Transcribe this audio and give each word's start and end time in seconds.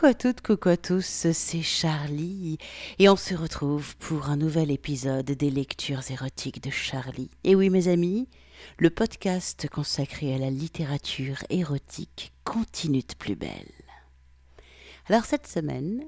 Coucou 0.00 0.12
à 0.12 0.14
toutes, 0.14 0.40
coucou 0.40 0.68
à 0.70 0.76
tous, 0.78 1.04
c'est 1.04 1.60
Charlie 1.60 2.56
et 2.98 3.10
on 3.10 3.16
se 3.16 3.34
retrouve 3.34 3.98
pour 3.98 4.30
un 4.30 4.38
nouvel 4.38 4.70
épisode 4.70 5.26
des 5.26 5.50
lectures 5.50 6.10
érotiques 6.10 6.62
de 6.62 6.70
Charlie. 6.70 7.30
Et 7.44 7.54
oui 7.54 7.68
mes 7.68 7.86
amis, 7.86 8.26
le 8.78 8.88
podcast 8.88 9.68
consacré 9.68 10.34
à 10.34 10.38
la 10.38 10.48
littérature 10.48 11.44
érotique 11.50 12.32
continue 12.44 13.02
de 13.02 13.14
plus 13.18 13.36
belle. 13.36 13.74
Alors 15.10 15.26
cette 15.26 15.46
semaine, 15.46 16.02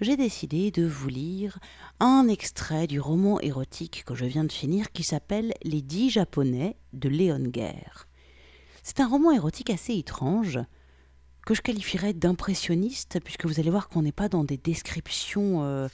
j'ai 0.00 0.16
décidé 0.16 0.70
de 0.70 0.86
vous 0.86 1.08
lire 1.08 1.58
un 1.98 2.28
extrait 2.28 2.86
du 2.86 3.00
roman 3.00 3.40
érotique 3.40 4.04
que 4.06 4.14
je 4.14 4.24
viens 4.24 4.44
de 4.44 4.52
finir 4.52 4.92
qui 4.92 5.02
s'appelle 5.02 5.52
Les 5.64 5.82
dix 5.82 6.10
japonais 6.10 6.76
de 6.92 7.08
Léon 7.08 7.48
Guerre. 7.48 8.06
C'est 8.84 9.00
un 9.00 9.08
roman 9.08 9.32
érotique 9.32 9.70
assez 9.70 9.94
étrange 9.94 10.60
que 11.46 11.54
je 11.54 11.62
qualifierais 11.62 12.12
d'impressionniste, 12.12 13.20
puisque 13.24 13.46
vous 13.46 13.60
allez 13.60 13.70
voir 13.70 13.88
qu'on 13.88 14.02
n'est 14.02 14.12
pas 14.12 14.28
dans 14.28 14.42
des 14.42 14.56
descriptions 14.56 15.62
euh, 15.62 15.88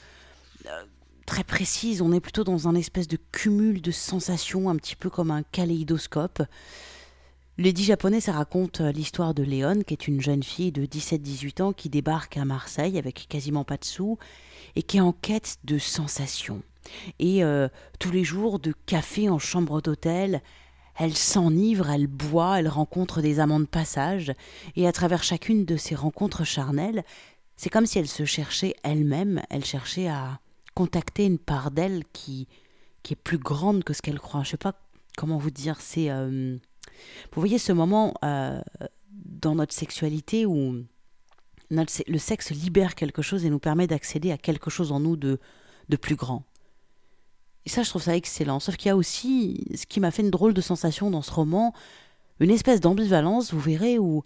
euh, 0.67 0.83
très 1.27 1.45
précises, 1.45 2.01
on 2.01 2.11
est 2.11 2.21
plutôt 2.21 2.43
dans 2.43 2.69
un 2.69 2.75
espèce 2.75 3.07
de 3.07 3.19
cumul 3.33 3.83
de 3.83 3.91
sensations, 3.91 4.71
un 4.71 4.77
petit 4.77 4.97
peu 4.97 5.11
comme 5.11 5.31
un 5.31 5.43
kaléidoscope. 5.43 6.43
Les 7.59 7.75
dix 7.75 7.85
japonais, 7.85 8.21
ça 8.21 8.33
raconte 8.33 8.81
euh, 8.81 8.93
l'histoire 8.93 9.35
de 9.35 9.43
Léon, 9.43 9.83
qui 9.87 9.93
est 9.93 10.09
une 10.09 10.23
jeune 10.23 10.43
fille 10.43 10.73
de 10.73 10.87
17-18 10.87 11.63
ans 11.63 11.73
qui 11.75 11.91
débarque 11.91 12.39
à 12.39 12.47
Marseille 12.47 12.97
avec 12.97 13.27
quasiment 13.29 13.65
pas 13.65 13.77
de 13.77 13.85
sous 13.85 14.19
et 14.75 14.83
qui 14.83 14.97
est 14.97 15.01
en 15.01 15.13
quête 15.13 15.59
de 15.65 15.77
sensations. 15.77 16.63
Et 17.21 17.43
tous 18.01 18.11
les 18.11 18.25
jours 18.25 18.59
de 18.59 18.75
café 18.87 19.29
en 19.29 19.39
chambre 19.39 19.81
d'hôtel, 19.81 20.43
elle 20.97 21.17
s'enivre, 21.17 21.91
elle 21.91 22.07
boit, 22.07 22.59
elle 22.59 22.69
rencontre 22.69 23.21
des 23.23 23.41
amants 23.41 23.61
de 23.61 23.67
passage, 23.67 24.33
et 24.77 24.87
à 24.87 24.93
travers 24.93 25.23
chacune 25.23 25.65
de 25.65 25.77
ces 25.77 25.95
rencontres 25.95 26.45
charnelles, 26.45 27.05
c'est 27.57 27.71
comme 27.71 27.87
si 27.87 27.99
elle 27.99 28.09
se 28.09 28.25
cherchait 28.25 28.75
elle-même, 28.83 29.43
elle 29.51 29.65
cherchait 29.65 30.09
à 30.09 30.41
contacter 30.75 31.27
une 31.27 31.39
part 31.39 31.71
d'elle 31.71 32.03
qui, 32.13 32.49
qui 33.03 33.13
est 33.15 33.17
plus 33.17 33.39
grande 33.39 33.85
que 33.85 33.93
ce 33.93 34.03
qu'elle 34.03 34.19
croit. 34.19 34.43
Je 34.43 34.51
sais 34.51 34.57
pas 34.57 34.75
comment 35.17 35.39
vous 35.39 35.51
dire, 35.51 35.81
c'est... 35.81 36.11
Euh, 36.11 36.57
vous 37.33 37.41
voyez 37.41 37.59
ce 37.59 37.73
moment 37.73 38.15
euh, 38.25 38.61
dans 39.11 39.55
notre 39.55 39.75
sexualité 39.75 40.47
où 40.47 40.85
le 41.71 42.19
sexe 42.19 42.51
libère 42.51 42.95
quelque 42.95 43.23
chose 43.23 43.45
et 43.45 43.51
nous 43.51 43.59
permet 43.59 43.87
d'accéder 43.87 44.31
à 44.31 44.39
quelque 44.39 44.71
chose 44.71 44.93
en 44.93 45.01
nous 45.01 45.17
de, 45.17 45.41
de 45.89 45.97
plus 45.97 46.17
grand. 46.17 46.45
Et 47.65 47.69
ça, 47.69 47.83
je 47.83 47.91
trouve 47.91 48.03
ça 48.03 48.17
excellent. 48.17 48.61
Sauf 48.61 48.77
qu'il 48.77 48.89
y 48.89 48.91
a 48.91 48.97
aussi, 48.97 49.65
ce 49.75 49.87
qui 49.87 50.01
m'a 50.01 50.11
fait 50.11 50.23
une 50.23 50.31
drôle 50.31 50.55
de 50.55 50.61
sensation 50.61 51.11
dans 51.11 51.23
ce 51.23 51.31
roman, 51.31 51.73
une 52.41 52.51
espèce 52.51 52.81
d'ambivalence, 52.81 53.53
vous 53.53 53.61
verrez, 53.61 53.99
où 53.99 54.25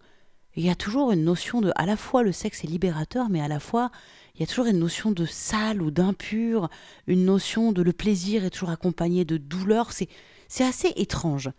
il 0.56 0.65
y 0.65 0.70
a 0.70 0.75
toujours 0.75 1.12
une 1.12 1.25
notion 1.25 1.61
de, 1.61 1.70
à 1.77 1.84
la 1.84 1.97
fois 1.97 2.23
le 2.23 2.33
sexe 2.33 2.64
est 2.64 2.67
libérateur, 2.67 3.29
mais 3.29 3.42
à 3.42 3.48
la 3.48 3.61
fois, 3.61 3.91
il 4.34 4.41
y 4.41 4.42
a 4.42 4.47
toujours 4.47 4.67
une 4.67 4.79
notion 4.79 5.12
de 5.12 5.27
sale 5.27 5.83
ou 5.83 5.91
d'impur, 5.91 6.70
une 7.07 7.27
notion 7.27 7.73
de 7.73 7.83
le 7.83 7.92
plaisir 7.92 8.45
est 8.45 8.51
toujours 8.51 8.70
accompagné 8.70 9.25
de 9.25 9.37
douleur. 9.37 9.92
C'est, 9.92 10.09
assez 10.61 10.92
étrange. 10.97 11.51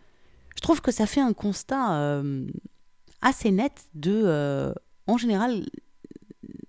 Je 0.56 0.62
trouve 0.62 0.82
que 0.82 0.92
ça 0.92 1.06
fait 1.06 1.22
un 1.22 1.34
constat 1.34 1.94
euh, 1.94 2.48
assez 3.22 3.52
net 3.52 3.86
de, 3.94 4.24
euh, 4.26 4.74
en 5.06 5.18
général, 5.18 5.66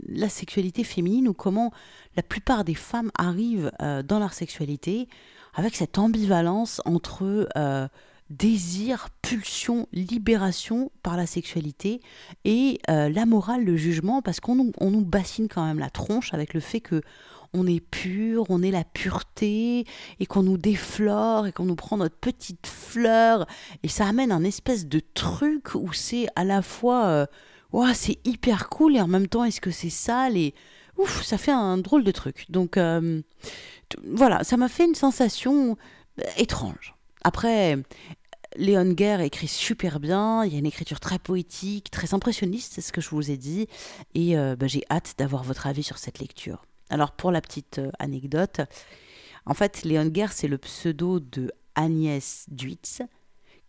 la 0.09 0.29
sexualité 0.29 0.85
féminine 0.85 1.29
ou 1.29 1.35
comment 1.35 1.73
la 2.17 2.23
plupart 2.23 2.65
des 2.65 2.75
femmes 2.75 3.11
arrivent 3.17 3.71
euh, 3.83 4.03
dans 4.03 4.19
leur 4.19 4.33
sexualité 4.33 5.09
avec 5.55 5.77
cette 5.77 5.99
ambivalence 5.99 6.81
entre 6.85 7.49
euh, 7.57 7.89
désir, 8.31 9.09
pulsion, 9.23 9.89
libération 9.93 10.91
par 11.03 11.17
la 11.17 11.27
sexualité 11.27 12.01
et 12.45 12.81
euh, 12.91 13.09
la 13.09 13.27
morale, 13.27 13.65
le 13.65 13.77
jugement, 13.77 14.23
parce 14.23 14.41
qu'on 14.41 14.55
nous, 14.55 14.73
on 14.79 14.91
nous 14.91 15.05
bassine 15.05 15.49
quand 15.49 15.65
même 15.65 15.79
la 15.79 15.91
tronche 15.91 16.35
avec 16.35 16.55
le 16.55 16.61
fait 16.61 16.81
que 16.81 17.03
on 17.55 17.67
est 17.67 17.81
pur, 17.81 18.45
on 18.51 18.63
est 18.63 18.71
la 18.71 18.85
pureté, 18.85 19.87
et 20.21 20.27
qu'on 20.27 20.43
nous 20.43 20.59
déflore, 20.59 21.47
et 21.47 21.53
qu'on 21.53 21.65
nous 21.65 21.77
prend 21.77 21.97
notre 21.97 22.17
petite 22.19 22.67
fleur, 22.67 23.47
et 23.83 23.89
ça 23.89 24.07
amène 24.07 24.33
un 24.33 24.45
espèce 24.45 24.87
de 24.87 25.01
truc 25.15 25.75
où 25.75 25.95
c'est 25.95 26.27
à 26.37 26.45
la 26.45 26.61
fois 26.61 27.27
c'est 27.95 28.19
hyper 28.25 28.69
cool 28.69 28.97
et 28.97 29.01
en 29.01 29.09
même 29.09 29.29
temps, 29.29 29.45
est-ce 29.45 29.61
que 29.61 29.71
c'est 29.71 29.91
sale 29.91 30.37
et 30.37 30.55
ouf, 30.97 31.23
ça 31.23 31.39
fait 31.39 31.53
un 31.53 31.79
drôle 31.79 32.05
de 32.05 32.11
truc. 32.11 32.47
Donc 32.51 32.77
euh, 32.77 33.23
voilà, 34.05 34.45
ça 34.45 34.57
m'a 34.57 34.69
fait 34.69 34.85
une 34.85 34.95
sensation 34.95 35.77
euh, 36.21 36.25
étrange. 36.37 36.95
Après, 37.25 37.79
Léon 38.57 38.93
Guerre 38.93 39.21
écrit 39.21 39.49
super 39.49 40.01
bien, 40.01 40.45
il 40.45 40.53
y 40.53 40.57
a 40.57 40.59
une 40.59 40.67
écriture 40.67 41.01
très 41.01 41.19
poétique, 41.19 41.91
très 41.91 42.15
impressionniste, 42.15 42.73
c'est 42.75 42.81
ce 42.81 42.93
que 42.93 43.01
je 43.01 43.11
vous 43.11 43.31
ai 43.31 43.37
dit, 43.37 43.69
et 44.15 44.37
euh, 44.37 44.57
bah, 44.57 44.67
j'ai 44.67 44.85
hâte 44.91 45.15
d'avoir 45.19 45.45
votre 45.45 45.67
avis 45.67 45.83
sur 45.83 45.99
cette 45.99 46.19
lecture. 46.19 46.65
Alors 46.91 47.13
pour 47.13 47.31
la 47.31 47.41
petite 47.41 47.81
anecdote, 47.99 48.61
en 49.47 49.55
fait, 49.55 49.83
Léon 49.85 50.07
Guerre, 50.07 50.33
c'est 50.33 50.49
le 50.49 50.59
pseudo 50.59 51.21
de 51.21 51.53
Agnès 51.75 52.47
Duitz, 52.49 53.03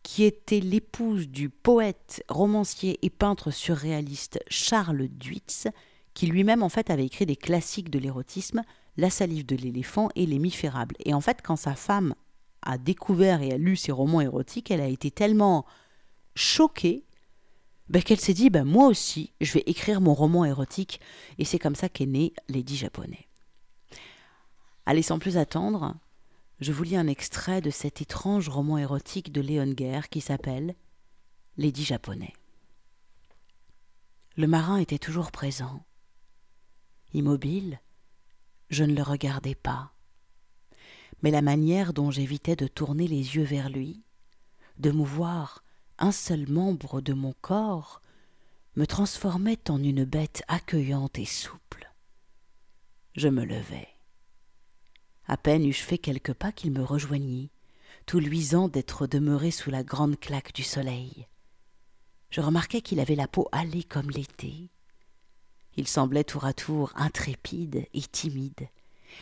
qui 0.09 0.23
était 0.23 0.59
l'épouse 0.59 1.27
du 1.29 1.51
poète, 1.51 2.23
romancier 2.29 2.97
et 3.03 3.11
peintre 3.11 3.51
surréaliste 3.51 4.39
Charles 4.47 5.07
Duitz, 5.07 5.67
qui 6.15 6.25
lui-même 6.25 6.63
en 6.63 6.69
fait 6.69 6.89
avait 6.89 7.05
écrit 7.05 7.27
des 7.27 7.35
classiques 7.35 7.91
de 7.91 7.99
l'érotisme, 7.99 8.63
La 8.97 9.11
salive 9.11 9.45
de 9.45 9.55
l'éléphant 9.55 10.09
et 10.15 10.25
Les 10.25 10.39
Miférables. 10.39 10.95
Et 11.05 11.13
en 11.13 11.21
fait, 11.21 11.43
quand 11.43 11.57
sa 11.57 11.75
femme 11.75 12.15
a 12.63 12.79
découvert 12.79 13.43
et 13.43 13.51
a 13.51 13.59
lu 13.59 13.75
ces 13.75 13.91
romans 13.91 14.19
érotiques, 14.19 14.71
elle 14.71 14.81
a 14.81 14.87
été 14.87 15.11
tellement 15.11 15.63
choquée 16.33 17.05
ben, 17.87 18.01
qu'elle 18.01 18.19
s'est 18.19 18.33
dit 18.33 18.49
ben, 18.49 18.63
moi 18.63 18.87
aussi, 18.87 19.31
je 19.41 19.53
vais 19.53 19.63
écrire 19.67 20.01
mon 20.01 20.15
roman 20.15 20.43
érotique. 20.43 21.01
Et 21.37 21.45
c'est 21.45 21.59
comme 21.59 21.75
ça 21.75 21.87
qu'est 21.87 22.07
né 22.07 22.33
Lady 22.47 22.75
Japonais. 22.75 23.27
Allez, 24.87 25.03
sans 25.03 25.19
plus 25.19 25.37
attendre, 25.37 25.93
je 26.59 26.71
vous 26.71 26.83
lis 26.83 26.97
un 26.97 27.07
extrait 27.07 27.61
de 27.61 27.69
cet 27.69 28.01
étrange 28.01 28.49
roman 28.49 28.77
érotique 28.77 29.31
de 29.31 29.41
Léon 29.41 29.71
Guerre 29.71 30.09
qui 30.09 30.21
s'appelle 30.21 30.75
Lady 31.57 31.83
japonais. 31.83 32.33
Le 34.35 34.47
marin 34.47 34.77
était 34.77 34.99
toujours 34.99 35.31
présent. 35.31 35.85
Immobile, 37.13 37.79
je 38.69 38.83
ne 38.83 38.93
le 38.93 39.01
regardais 39.01 39.55
pas. 39.55 39.93
Mais 41.21 41.31
la 41.31 41.41
manière 41.41 41.93
dont 41.93 42.11
j'évitais 42.11 42.55
de 42.55 42.67
tourner 42.67 43.07
les 43.07 43.35
yeux 43.35 43.43
vers 43.43 43.69
lui, 43.69 44.03
de 44.77 44.91
mouvoir 44.91 45.63
un 45.97 46.11
seul 46.11 46.49
membre 46.49 47.01
de 47.01 47.13
mon 47.13 47.33
corps, 47.41 48.01
me 48.75 48.85
transformait 48.85 49.69
en 49.69 49.83
une 49.83 50.05
bête 50.05 50.43
accueillante 50.47 51.19
et 51.19 51.25
souple. 51.25 51.91
Je 53.15 53.27
me 53.27 53.43
levai. 53.43 53.87
À 55.29 55.37
peine 55.37 55.63
eus-je 55.63 55.83
fait 55.83 55.99
quelques 55.99 56.33
pas 56.33 56.51
qu'il 56.51 56.71
me 56.71 56.83
rejoignit, 56.83 57.51
tout 58.07 58.17
luisant 58.17 58.67
d'être 58.67 59.05
demeuré 59.05 59.51
sous 59.51 59.69
la 59.69 59.83
grande 59.83 60.19
claque 60.19 60.53
du 60.55 60.63
soleil. 60.63 61.27
Je 62.31 62.41
remarquai 62.41 62.81
qu'il 62.81 62.99
avait 62.99 63.13
la 63.13 63.27
peau 63.27 63.47
hâlée 63.53 63.83
comme 63.83 64.09
l'été. 64.09 64.71
Il 65.77 65.87
semblait 65.87 66.23
tour 66.23 66.45
à 66.45 66.53
tour 66.53 66.91
intrépide 66.95 67.85
et 67.93 68.01
timide, 68.01 68.69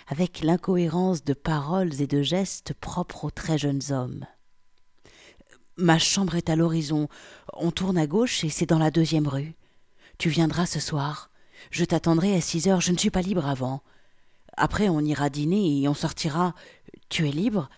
avec 0.07 0.39
l'incohérence 0.39 1.25
de 1.25 1.33
paroles 1.33 2.01
et 2.01 2.07
de 2.07 2.21
gestes 2.21 2.73
propres 2.73 3.25
aux 3.25 3.31
très 3.31 3.57
jeunes 3.57 3.91
hommes. 3.91 4.25
Ma 5.75 5.99
chambre 5.99 6.35
est 6.35 6.49
à 6.49 6.55
l'horizon. 6.55 7.09
On 7.51 7.71
tourne 7.71 7.97
à 7.97 8.07
gauche 8.07 8.45
et 8.45 8.49
c'est 8.49 8.65
dans 8.65 8.79
la 8.79 8.91
deuxième 8.91 9.27
rue. 9.27 9.55
Tu 10.19 10.29
viendras 10.29 10.67
ce 10.67 10.79
soir. 10.79 11.31
Je 11.69 11.83
t'attendrai 11.83 12.33
à 12.33 12.39
six 12.39 12.69
heures. 12.69 12.79
Je 12.79 12.93
ne 12.93 12.97
suis 12.97 13.11
pas 13.11 13.21
libre 13.21 13.45
avant. 13.45 13.83
Après, 14.57 14.89
on 14.89 14.99
ira 14.99 15.29
dîner 15.29 15.81
et 15.81 15.87
on 15.87 15.93
sortira. 15.93 16.53
Tu 17.09 17.27
es 17.27 17.31
libre 17.31 17.69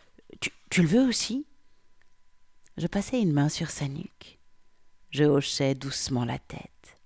tu, 0.69 0.81
le 0.81 0.87
veux 0.87 1.07
aussi? 1.07 1.47
Je 2.77 2.87
passai 2.87 3.19
une 3.19 3.33
main 3.33 3.49
sur 3.49 3.69
sa 3.69 3.87
nuque. 3.87 4.39
Je 5.09 5.23
hochai 5.23 5.73
doucement 5.73 6.25
la 6.25 6.37
tête. 6.37 6.99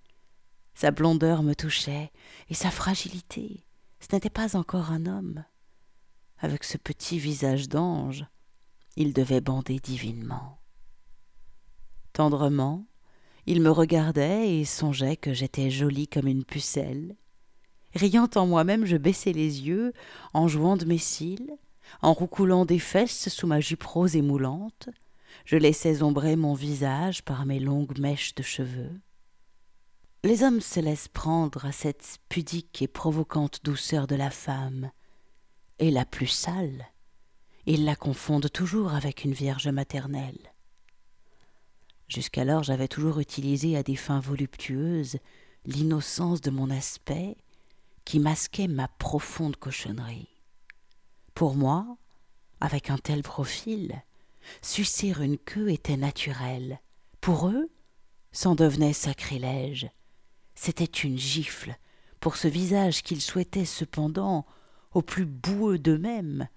Sa 0.75 0.91
blondeur 0.91 1.43
me 1.43 1.53
touchait, 1.53 2.11
et 2.49 2.53
sa 2.53 2.71
fragilité. 2.71 3.63
Ce 4.01 4.13
n'était 4.13 4.29
pas 4.29 4.57
encore 4.57 4.91
un 4.91 5.05
homme. 5.05 5.45
Avec 6.39 6.65
ce 6.65 6.77
petit 6.77 7.19
visage 7.19 7.69
d'ange, 7.69 8.25
il 8.97 9.13
devait 9.13 9.39
bander 9.39 9.79
divinement. 9.79 10.59
Tendrement, 12.11 12.85
il 13.45 13.61
me 13.61 13.71
regardait 13.71 14.57
et 14.57 14.65
songeait 14.65 15.15
que 15.15 15.33
j'étais 15.33 15.69
jolie 15.69 16.07
comme 16.07 16.27
une 16.27 16.43
pucelle, 16.43 17.15
Riant 17.95 18.29
en 18.35 18.47
moi-même, 18.47 18.85
je 18.85 18.97
baissai 18.97 19.33
les 19.33 19.61
yeux, 19.61 19.93
en 20.33 20.47
jouant 20.47 20.77
de 20.77 20.85
mes 20.85 20.97
cils, 20.97 21.51
en 22.01 22.13
roucoulant 22.13 22.65
des 22.65 22.79
fesses 22.79 23.29
sous 23.29 23.47
ma 23.47 23.59
jupe 23.59 23.83
rose 23.83 24.15
et 24.15 24.21
moulante, 24.21 24.89
je 25.45 25.57
laissais 25.57 26.01
ombrer 26.01 26.35
mon 26.35 26.53
visage 26.53 27.23
par 27.23 27.45
mes 27.45 27.59
longues 27.59 27.99
mèches 27.99 28.35
de 28.35 28.43
cheveux. 28.43 28.91
Les 30.23 30.43
hommes 30.43 30.61
se 30.61 30.79
laissent 30.79 31.09
prendre 31.09 31.65
à 31.65 31.71
cette 31.71 32.17
pudique 32.29 32.81
et 32.81 32.87
provocante 32.87 33.59
douceur 33.63 34.07
de 34.07 34.15
la 34.15 34.29
femme, 34.29 34.89
et 35.79 35.91
la 35.91 36.05
plus 36.05 36.27
sale, 36.27 36.87
ils 37.65 37.85
la 37.85 37.95
confondent 37.95 38.51
toujours 38.51 38.93
avec 38.93 39.23
une 39.23 39.33
vierge 39.33 39.67
maternelle. 39.67 40.53
Jusqu'alors 42.07 42.63
j'avais 42.63 42.87
toujours 42.87 43.19
utilisé 43.19 43.75
à 43.75 43.83
des 43.83 43.95
fins 43.95 44.19
voluptueuses 44.19 45.17
l'innocence 45.65 46.41
de 46.41 46.51
mon 46.51 46.69
aspect 46.69 47.37
qui 48.05 48.19
masquait 48.19 48.67
ma 48.67 48.87
profonde 48.87 49.55
cochonnerie. 49.55 50.29
Pour 51.33 51.55
moi, 51.55 51.97
avec 52.59 52.89
un 52.89 52.97
tel 52.97 53.23
profil, 53.23 54.01
sucer 54.61 55.13
une 55.19 55.37
queue 55.37 55.69
était 55.69 55.97
naturel. 55.97 56.79
Pour 57.21 57.47
eux, 57.47 57.69
c'en 58.31 58.55
devenait 58.55 58.93
sacrilège. 58.93 59.89
C'était 60.55 60.85
une 60.85 61.17
gifle 61.17 61.77
pour 62.19 62.37
ce 62.37 62.47
visage 62.47 63.03
qu'ils 63.03 63.21
souhaitaient 63.21 63.65
cependant 63.65 64.45
au 64.93 65.01
plus 65.01 65.25
boueux 65.25 65.79
d'eux-mêmes, 65.79 66.47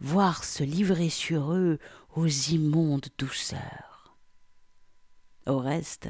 voir 0.00 0.44
se 0.44 0.62
livrer 0.62 1.10
sur 1.10 1.52
eux 1.52 1.78
aux 2.14 2.26
immondes 2.26 3.08
douceurs. 3.18 4.16
Au 5.46 5.58
reste, 5.58 6.08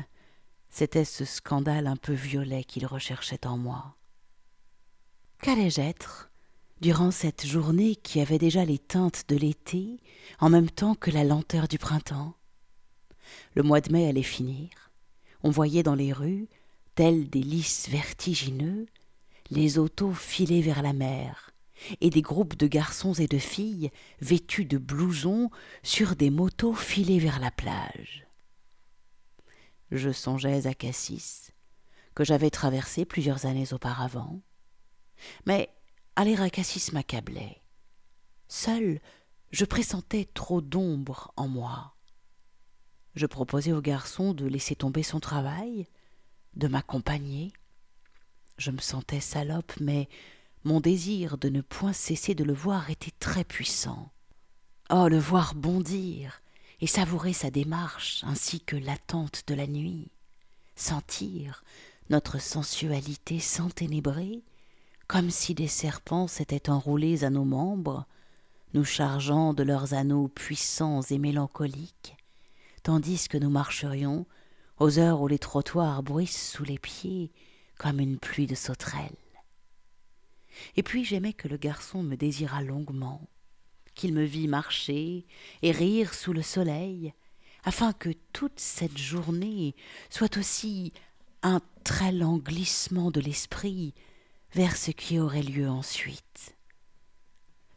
c'était 0.69 1.05
ce 1.05 1.25
scandale 1.25 1.87
un 1.87 1.97
peu 1.97 2.13
violet 2.13 2.65
qu'ils 2.65 2.87
recherchaient 2.87 3.47
en 3.47 3.57
moi. 3.57 3.97
Qu'allais-je 5.43 5.81
être 5.81 6.31
durant 6.83 7.11
cette 7.11 7.47
journée 7.47 7.97
qui 7.97 8.21
avait 8.21 8.37
déjà 8.37 8.67
les 8.67 8.79
teintes 8.79 9.25
de 9.29 9.37
l'été 9.37 9.99
en 10.39 10.51
même 10.51 10.69
temps 10.69 10.95
que 10.95 11.11
la 11.11 11.25
lenteur 11.25 11.67
du 11.67 11.79
printemps? 11.79 12.35
Le 13.55 13.63
mois 13.63 13.81
de 13.81 13.91
mai 13.91 14.07
allait 14.07 14.23
finir. 14.23 14.69
On 15.43 15.49
voyait 15.49 15.83
dans 15.83 15.95
les 15.95 16.13
rues, 16.13 16.47
tels 16.95 17.31
des 17.31 17.41
lys 17.41 17.89
vertigineux, 17.89 18.85
les 19.51 19.79
autos 19.79 20.13
filer 20.13 20.61
vers 20.61 20.83
la 20.83 20.93
mer, 20.93 21.53
et 22.03 22.11
des 22.11 22.21
groupes 22.21 22.57
de 22.57 22.67
garçons 22.67 23.15
et 23.15 23.27
de 23.27 23.39
filles 23.39 23.91
vêtus 24.21 24.67
de 24.67 24.77
blousons 24.77 25.49
sur 25.83 26.17
des 26.17 26.29
motos 26.29 26.75
filer 26.75 27.19
vers 27.19 27.41
la 27.41 27.51
plage. 27.51 28.27
Je 29.91 30.13
songeais 30.13 30.67
à 30.67 30.75
Cassis, 30.75 31.53
que 32.15 32.25
j'avais 32.25 32.51
traversé 32.51 33.07
plusieurs 33.07 33.47
années 33.47 33.73
auparavant. 33.73 34.43
Mais 35.47 35.71
aller 36.17 36.41
à 36.41 36.51
Cassis 36.51 36.93
m'accablait. 36.93 37.61
Seul, 38.49 39.01
je 39.53 39.65
pressentais 39.65 40.29
trop 40.35 40.61
d'ombre 40.61 41.33
en 41.37 41.49
moi. 41.49 41.95
Je 43.15 43.27
proposais 43.27 43.73
au 43.73 43.81
garçon 43.81 44.35
de 44.35 44.47
laisser 44.47 44.77
tomber 44.77 45.03
son 45.03 45.21
travail, 45.21 45.87
de 46.55 46.69
m'accompagner. 46.69 47.53
Je 48.57 48.71
me 48.71 48.81
sentais 48.81 49.21
salope, 49.21 49.73
mais 49.81 50.09
mon 50.65 50.81
désir 50.81 51.39
de 51.39 51.49
ne 51.49 51.61
point 51.61 51.93
cesser 51.93 52.35
de 52.35 52.45
le 52.45 52.53
voir 52.53 52.91
était 52.91 53.13
très 53.19 53.45
puissant. 53.45 54.11
Oh, 54.91 55.09
le 55.09 55.19
voir 55.19 55.55
bondir 55.55 56.43
et 56.81 56.87
savourer 56.87 57.33
sa 57.33 57.51
démarche 57.51 58.23
ainsi 58.25 58.61
que 58.61 58.77
l'attente 58.77 59.45
de 59.47 59.55
la 59.55 59.67
nuit, 59.67 60.11
sentir 60.75 61.65
notre 62.11 62.41
sensualité 62.41 63.39
s'enténébrer, 63.39 64.43
comme 65.11 65.31
si 65.31 65.57
des 65.57 65.67
serpents 65.67 66.29
s'étaient 66.29 66.71
enroulés 66.71 67.25
à 67.25 67.31
nos 67.31 67.45
membres, 67.45 68.07
nous 68.75 68.85
chargeant 68.85 69.55
de 69.55 69.65
leurs 69.65 69.93
anneaux 69.93 70.29
puissants 70.29 71.03
et 71.03 71.19
mélancoliques, 71.19 72.17
tandis 72.85 73.27
que 73.27 73.37
nous 73.37 73.51
marcherions 73.51 74.25
aux 74.79 75.01
heures 75.01 75.21
où 75.21 75.27
les 75.27 75.41
trottoirs 75.41 76.05
bruissent 76.05 76.53
sous 76.53 76.63
les 76.63 76.79
pieds 76.79 77.33
comme 77.77 77.99
une 77.99 78.21
pluie 78.21 78.47
de 78.47 78.55
sauterelles. 78.55 79.11
Et 80.77 80.85
puis 80.85 81.05
j'aimais 81.05 81.33
que 81.33 81.49
le 81.49 81.57
garçon 81.57 82.05
me 82.05 82.15
désirât 82.15 82.63
longuement, 82.63 83.29
qu'il 83.97 84.15
me 84.15 84.23
vît 84.23 84.47
marcher 84.47 85.27
et 85.63 85.73
rire 85.73 86.15
sous 86.15 86.33
le 86.33 86.43
soleil, 86.43 87.15
afin 87.65 87.93
que 87.93 88.11
toute 88.33 88.61
cette 88.61 88.97
journée 88.97 89.75
soit 90.09 90.37
aussi 90.37 90.93
un 91.43 91.61
très 91.83 92.13
lent 92.13 92.39
glissement 92.39 93.11
de 93.11 93.21
l'esprit 93.21 93.93
vers 94.53 94.77
ce 94.77 94.91
qui 94.91 95.19
aurait 95.19 95.43
lieu 95.43 95.69
ensuite. 95.69 96.57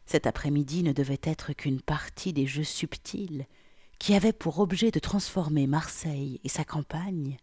Cet 0.06 0.26
après-midi 0.26 0.82
ne 0.82 0.92
devait 0.92 1.20
être 1.22 1.52
qu'une 1.52 1.80
partie 1.80 2.32
des 2.32 2.46
jeux 2.46 2.64
subtils 2.64 3.46
qui 3.98 4.14
avaient 4.14 4.32
pour 4.32 4.58
objet 4.58 4.90
de 4.90 4.98
transformer 4.98 5.66
Marseille 5.66 6.40
et 6.44 6.48
sa 6.48 6.64
campagne 6.64 7.38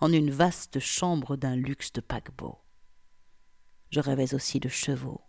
en 0.00 0.12
une 0.12 0.30
vaste 0.30 0.80
chambre 0.80 1.36
d'un 1.36 1.56
luxe 1.56 1.92
de 1.92 2.00
paquebot 2.00 2.58
je 3.92 4.00
rêvais 4.00 4.34
aussi 4.34 4.58
de 4.58 4.70
chevaux. 4.70 5.20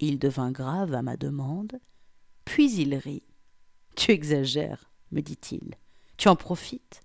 Il 0.00 0.18
devint 0.18 0.50
grave 0.50 0.92
à 0.92 1.02
ma 1.02 1.16
demande, 1.16 1.78
puis 2.44 2.70
il 2.74 2.94
rit. 2.96 3.22
Tu 3.94 4.10
exagères, 4.10 4.90
me 5.12 5.22
dit-il. 5.22 5.76
Tu 6.18 6.28
en 6.28 6.36
profites. 6.36 7.00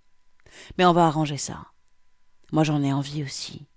Mais 0.78 0.86
on 0.86 0.92
va 0.92 1.06
arranger 1.06 1.38
ça. 1.38 1.68
Moi 2.52 2.64
j'en 2.64 2.84
ai 2.84 2.92
envie 2.92 3.24
aussi. 3.24 3.68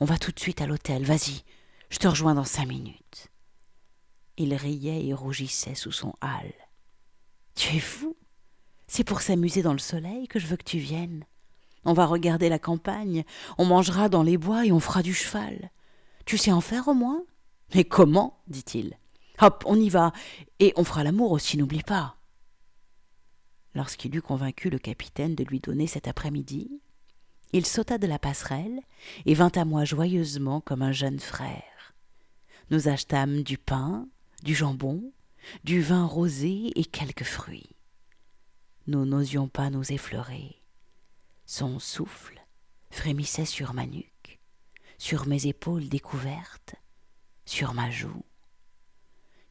On 0.00 0.04
va 0.04 0.18
tout 0.18 0.32
de 0.32 0.40
suite 0.40 0.60
à 0.60 0.66
l'hôtel. 0.66 1.04
Vas-y, 1.04 1.42
je 1.90 1.98
te 1.98 2.08
rejoins 2.08 2.34
dans 2.34 2.44
cinq 2.44 2.66
minutes. 2.66 3.28
Il 4.36 4.54
riait 4.54 5.06
et 5.06 5.14
rougissait 5.14 5.74
sous 5.74 5.92
son 5.92 6.14
hâle. 6.22 6.54
Tu 7.54 7.76
es 7.76 7.80
fou. 7.80 8.16
C'est 8.86 9.04
pour 9.04 9.20
s'amuser 9.20 9.62
dans 9.62 9.72
le 9.72 9.78
soleil 9.78 10.28
que 10.28 10.38
je 10.38 10.46
veux 10.46 10.56
que 10.56 10.64
tu 10.64 10.78
viennes. 10.78 11.24
On 11.84 11.92
va 11.92 12.06
regarder 12.06 12.48
la 12.48 12.58
campagne, 12.58 13.24
on 13.56 13.64
mangera 13.64 14.08
dans 14.08 14.22
les 14.22 14.38
bois 14.38 14.66
et 14.66 14.72
on 14.72 14.80
fera 14.80 15.02
du 15.02 15.14
cheval. 15.14 15.70
Tu 16.24 16.38
sais 16.38 16.52
en 16.52 16.60
faire 16.60 16.88
au 16.88 16.94
moins? 16.94 17.24
Mais 17.74 17.84
comment? 17.84 18.42
dit-il. 18.46 18.98
Hop, 19.40 19.64
on 19.66 19.76
y 19.76 19.88
va, 19.88 20.12
et 20.58 20.72
on 20.76 20.84
fera 20.84 21.04
l'amour 21.04 21.32
aussi, 21.32 21.56
n'oublie 21.56 21.82
pas. 21.82 22.16
Lorsqu'il 23.74 24.14
eut 24.16 24.22
convaincu 24.22 24.70
le 24.70 24.78
capitaine 24.78 25.34
de 25.34 25.44
lui 25.44 25.60
donner 25.60 25.86
cet 25.86 26.08
après-midi, 26.08 26.80
il 27.52 27.66
sauta 27.66 27.98
de 27.98 28.06
la 28.06 28.18
passerelle 28.18 28.80
et 29.26 29.34
vint 29.34 29.52
à 29.54 29.64
moi 29.64 29.84
joyeusement 29.84 30.60
comme 30.60 30.82
un 30.82 30.92
jeune 30.92 31.18
frère. 31.18 31.94
Nous 32.70 32.88
achetâmes 32.88 33.42
du 33.42 33.56
pain, 33.56 34.06
du 34.42 34.54
jambon, 34.54 35.12
du 35.64 35.80
vin 35.80 36.04
rosé 36.04 36.72
et 36.78 36.84
quelques 36.84 37.24
fruits. 37.24 37.76
Nous 38.86 39.04
n'osions 39.04 39.48
pas 39.48 39.70
nous 39.70 39.92
effleurer. 39.92 40.62
Son 41.46 41.78
souffle 41.78 42.40
frémissait 42.90 43.46
sur 43.46 43.72
ma 43.72 43.86
nuque, 43.86 44.38
sur 44.98 45.26
mes 45.26 45.46
épaules 45.46 45.88
découvertes, 45.88 46.74
sur 47.46 47.72
ma 47.72 47.90
joue. 47.90 48.24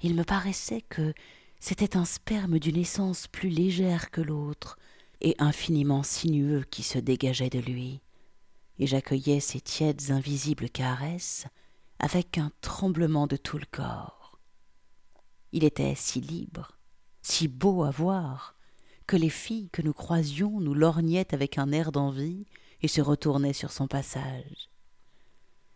Il 0.02 0.14
me 0.14 0.24
paraissait 0.24 0.82
que 0.82 1.14
c'était 1.60 1.98
un 1.98 2.06
sperme 2.06 2.60
d'une 2.60 2.78
essence 2.78 3.28
plus 3.28 3.50
légère 3.50 4.12
que 4.12 4.22
l'autre 4.22 4.78
et 5.22 5.36
infiniment 5.40 6.04
sinueux 6.04 6.64
qui 6.70 6.84
se 6.84 7.00
dégageait 7.00 7.50
de 7.50 7.60
lui, 7.60 8.02
et 8.80 8.88
j'accueillais 8.88 9.40
ces 9.40 9.60
tièdes 9.60 10.12
invisibles 10.12 10.70
caresses 10.70 11.48
avec 12.00 12.38
un 12.38 12.52
tremblement 12.62 13.28
de 13.28 13.38
tout 13.38 13.58
le 13.58 13.66
corps. 13.72 14.40
Il 15.52 15.64
était 15.64 15.96
si 15.96 16.22
libre, 16.22 16.78
si 17.22 17.48
beau 17.48 17.84
à 17.84 17.90
voir, 17.90 18.56
que 19.08 19.18
les 19.18 19.30
filles 19.30 19.70
que 19.72 19.82
nous 19.82 19.94
croisions 19.94 20.60
nous 20.60 20.74
lorgnaient 20.74 21.34
avec 21.34 21.58
un 21.58 21.72
air 21.72 21.92
d'envie 21.92 22.46
et 22.82 22.88
se 22.88 23.02
retournaient 23.02 23.54
sur 23.54 23.72
son 23.72 23.88
passage. 23.88 24.70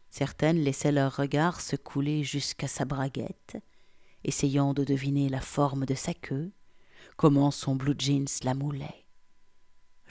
Certaines 0.10 0.62
laissaient 0.62 0.92
leur 0.92 1.16
regard 1.16 1.62
se 1.62 1.78
couler 1.78 2.24
jusqu'à 2.24 2.68
sa 2.68 2.84
braguette, 2.84 3.58
essayant 4.24 4.74
de 4.74 4.84
deviner 4.84 5.30
la 5.30 5.42
forme 5.42 5.86
de 5.86 5.96
sa 5.96 6.14
queue, 6.14 6.52
comment 7.16 7.50
son 7.50 7.76
blue 7.76 7.96
jeans 7.98 8.28
la 8.44 8.54
moulait. 8.54 9.01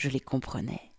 Je 0.00 0.09
les 0.09 0.19
comprenais, 0.19 0.95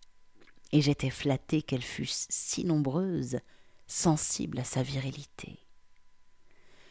et 0.71 0.79
j'étais 0.79 1.09
flatté 1.09 1.63
qu'elles 1.63 1.81
fussent 1.81 2.27
si 2.29 2.63
nombreuses, 2.65 3.39
sensibles 3.87 4.59
à 4.59 4.63
sa 4.63 4.83
virilité. 4.83 5.57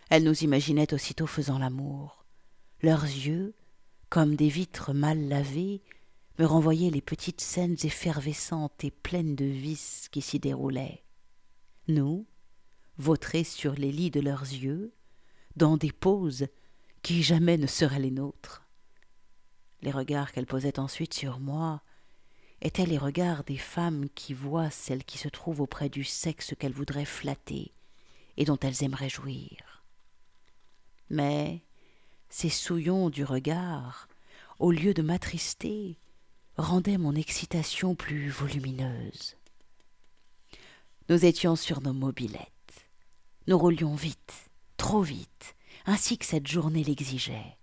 Elles 0.09 0.25
nous 0.25 0.43
imaginaient 0.43 0.93
aussitôt 0.93 1.29
faisant 1.29 1.61
l'amour. 1.61 2.25
Leurs 2.83 3.05
yeux, 3.05 3.55
comme 4.09 4.35
des 4.35 4.49
vitres 4.49 4.93
mal 4.93 5.29
lavées, 5.29 5.83
me 6.40 6.47
renvoyaient 6.47 6.90
les 6.90 7.00
petites 7.00 7.40
scènes 7.40 7.76
effervescentes 7.85 8.83
et 8.83 8.90
pleines 8.90 9.37
de 9.37 9.45
vices 9.45 10.09
qui 10.11 10.21
s'y 10.21 10.40
déroulaient. 10.40 11.05
Nous, 11.87 12.26
vautrés 12.99 13.45
sur 13.45 13.75
les 13.75 13.93
lits 13.93 14.11
de 14.11 14.21
leurs 14.21 14.43
yeux, 14.43 14.93
dans 15.55 15.76
des 15.76 15.93
poses 15.93 16.49
qui 17.02 17.23
jamais 17.23 17.57
ne 17.57 17.69
seraient 17.69 18.00
les 18.00 18.11
nôtres. 18.11 18.67
Les 19.83 19.93
regards 19.93 20.33
qu'elles 20.33 20.47
posaient 20.47 20.81
ensuite 20.81 21.14
sur 21.14 21.38
moi 21.38 21.85
étaient 22.62 22.87
les 22.87 22.99
regards 22.99 23.45
des 23.45 23.57
femmes 23.57 24.09
qui 24.14 24.35
voient 24.35 24.71
celles 24.71 25.05
qui 25.05 25.19
se 25.19 25.29
trouvent 25.29 25.61
auprès 25.61 25.88
du 25.88 26.05
sexe 26.05 26.55
qu'elles 26.59 26.73
voudraient 26.73 27.05
flatter 27.05 27.73
et 28.37 28.45
dont 28.45 28.59
elles 28.61 28.85
aimeraient 28.85 29.09
jouir. 29.09 29.85
Mais 31.09 31.62
ces 32.29 32.49
souillons 32.49 33.11
du 33.11 33.25
regard, 33.25 34.09
au 34.59 34.71
lieu 34.71 34.95
de 34.95 35.02
m'attrister, 35.02 35.99
rendaient 36.57 36.99
mon 36.99 37.14
excitation 37.14 37.95
plus 37.95 38.29
volumineuse. 38.29 39.37
Nous 41.09 41.25
étions 41.25 41.57
sur 41.57 41.81
nos 41.81 41.93
mobilettes. 41.93 42.47
Nous 43.47 43.59
roulions 43.59 43.95
vite, 43.95 44.50
trop 44.76 45.02
vite, 45.02 45.57
ainsi 45.87 46.19
que 46.19 46.26
cette 46.26 46.47
journée 46.47 46.85
l'exigeait. 46.85 47.57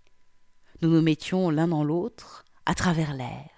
Nous 0.82 0.90
nous 0.90 1.02
mettions 1.02 1.50
l'un 1.50 1.68
dans 1.68 1.84
l'autre, 1.84 2.44
à 2.66 2.74
travers 2.74 3.14
l'air. 3.14 3.57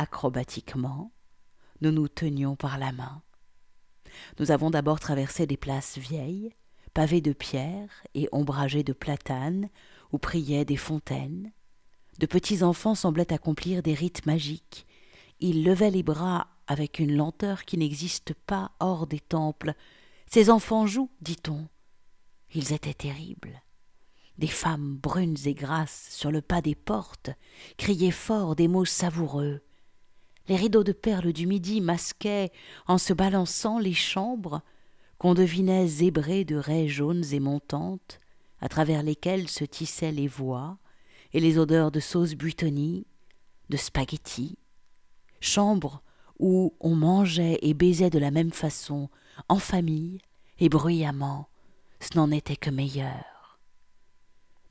Acrobatiquement, 0.00 1.10
nous 1.80 1.90
nous 1.90 2.06
tenions 2.06 2.54
par 2.54 2.78
la 2.78 2.92
main. 2.92 3.20
Nous 4.38 4.52
avons 4.52 4.70
d'abord 4.70 5.00
traversé 5.00 5.44
des 5.44 5.56
places 5.56 5.98
vieilles, 5.98 6.54
pavées 6.94 7.20
de 7.20 7.32
pierres 7.32 8.04
et 8.14 8.28
ombragées 8.30 8.84
de 8.84 8.92
platanes, 8.92 9.68
où 10.12 10.18
priaient 10.18 10.64
des 10.64 10.76
fontaines. 10.76 11.50
De 12.20 12.26
petits 12.26 12.62
enfants 12.62 12.94
semblaient 12.94 13.32
accomplir 13.32 13.82
des 13.82 13.92
rites 13.92 14.24
magiques. 14.24 14.86
Ils 15.40 15.64
levaient 15.64 15.90
les 15.90 16.04
bras 16.04 16.46
avec 16.68 17.00
une 17.00 17.16
lenteur 17.16 17.64
qui 17.64 17.76
n'existe 17.76 18.34
pas 18.34 18.70
hors 18.78 19.08
des 19.08 19.18
temples. 19.18 19.74
Ces 20.28 20.48
enfants 20.48 20.86
jouent, 20.86 21.10
dit-on. 21.22 21.66
Ils 22.54 22.72
étaient 22.72 22.94
terribles. 22.94 23.62
Des 24.38 24.46
femmes 24.46 24.94
brunes 24.94 25.38
et 25.44 25.54
grasses 25.54 26.06
sur 26.12 26.30
le 26.30 26.40
pas 26.40 26.62
des 26.62 26.76
portes 26.76 27.30
criaient 27.78 28.12
fort 28.12 28.54
des 28.54 28.68
mots 28.68 28.84
savoureux. 28.84 29.60
Les 30.48 30.56
rideaux 30.56 30.84
de 30.84 30.92
perles 30.92 31.32
du 31.32 31.46
midi 31.46 31.80
masquaient, 31.82 32.50
en 32.86 32.96
se 32.96 33.12
balançant, 33.12 33.78
les 33.78 33.92
chambres 33.92 34.62
qu'on 35.18 35.34
devinait 35.34 35.86
zébrées 35.86 36.44
de 36.44 36.56
raies 36.56 36.88
jaunes 36.88 37.24
et 37.32 37.40
montantes, 37.40 38.18
à 38.60 38.68
travers 38.68 39.02
lesquelles 39.02 39.48
se 39.48 39.64
tissaient 39.64 40.12
les 40.12 40.28
voix 40.28 40.78
et 41.34 41.40
les 41.40 41.58
odeurs 41.58 41.90
de 41.90 42.00
sauce 42.00 42.34
buitonie, 42.34 43.06
de 43.68 43.76
spaghettis, 43.76 44.56
chambres 45.40 46.02
où 46.38 46.74
on 46.80 46.94
mangeait 46.94 47.58
et 47.62 47.74
baisait 47.74 48.10
de 48.10 48.18
la 48.18 48.30
même 48.30 48.52
façon, 48.52 49.10
en 49.48 49.58
famille 49.58 50.18
et 50.60 50.68
bruyamment, 50.68 51.48
ce 52.00 52.16
n'en 52.16 52.30
était 52.30 52.56
que 52.56 52.70
meilleur. 52.70 53.58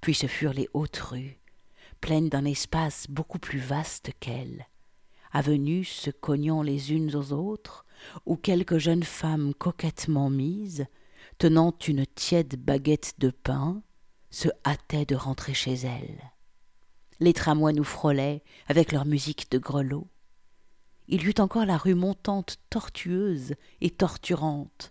Puis 0.01 0.15
ce 0.15 0.27
furent 0.27 0.53
les 0.53 0.69
hautes 0.73 0.97
rues, 0.97 1.39
pleines 2.01 2.29
d'un 2.29 2.45
espace 2.45 3.05
beaucoup 3.09 3.39
plus 3.39 3.59
vaste 3.59 4.11
qu'elles, 4.19 4.65
avenues 5.37 5.85
se 5.85 6.09
cognant 6.09 6.63
les 6.63 6.91
unes 6.91 7.15
aux 7.15 7.31
autres, 7.31 7.85
où 8.25 8.35
quelques 8.35 8.79
jeunes 8.79 9.03
femmes 9.03 9.53
coquettement 9.53 10.29
mises, 10.29 10.87
tenant 11.37 11.75
une 11.87 12.05
tiède 12.07 12.55
baguette 12.57 13.13
de 13.19 13.29
pain, 13.29 13.83
se 14.31 14.49
hâtaient 14.65 15.05
de 15.05 15.15
rentrer 15.15 15.53
chez 15.53 15.73
elles. 15.73 16.31
Les 17.19 17.33
tramways 17.33 17.73
nous 17.73 17.83
frôlaient 17.83 18.43
avec 18.67 18.91
leur 18.91 19.05
musique 19.05 19.49
de 19.51 19.59
grelots. 19.59 20.07
Il 21.07 21.23
y 21.23 21.27
eut 21.27 21.39
encore 21.39 21.65
la 21.65 21.77
rue 21.77 21.95
montante 21.95 22.57
tortueuse 22.69 23.53
et 23.79 23.91
torturante. 23.91 24.89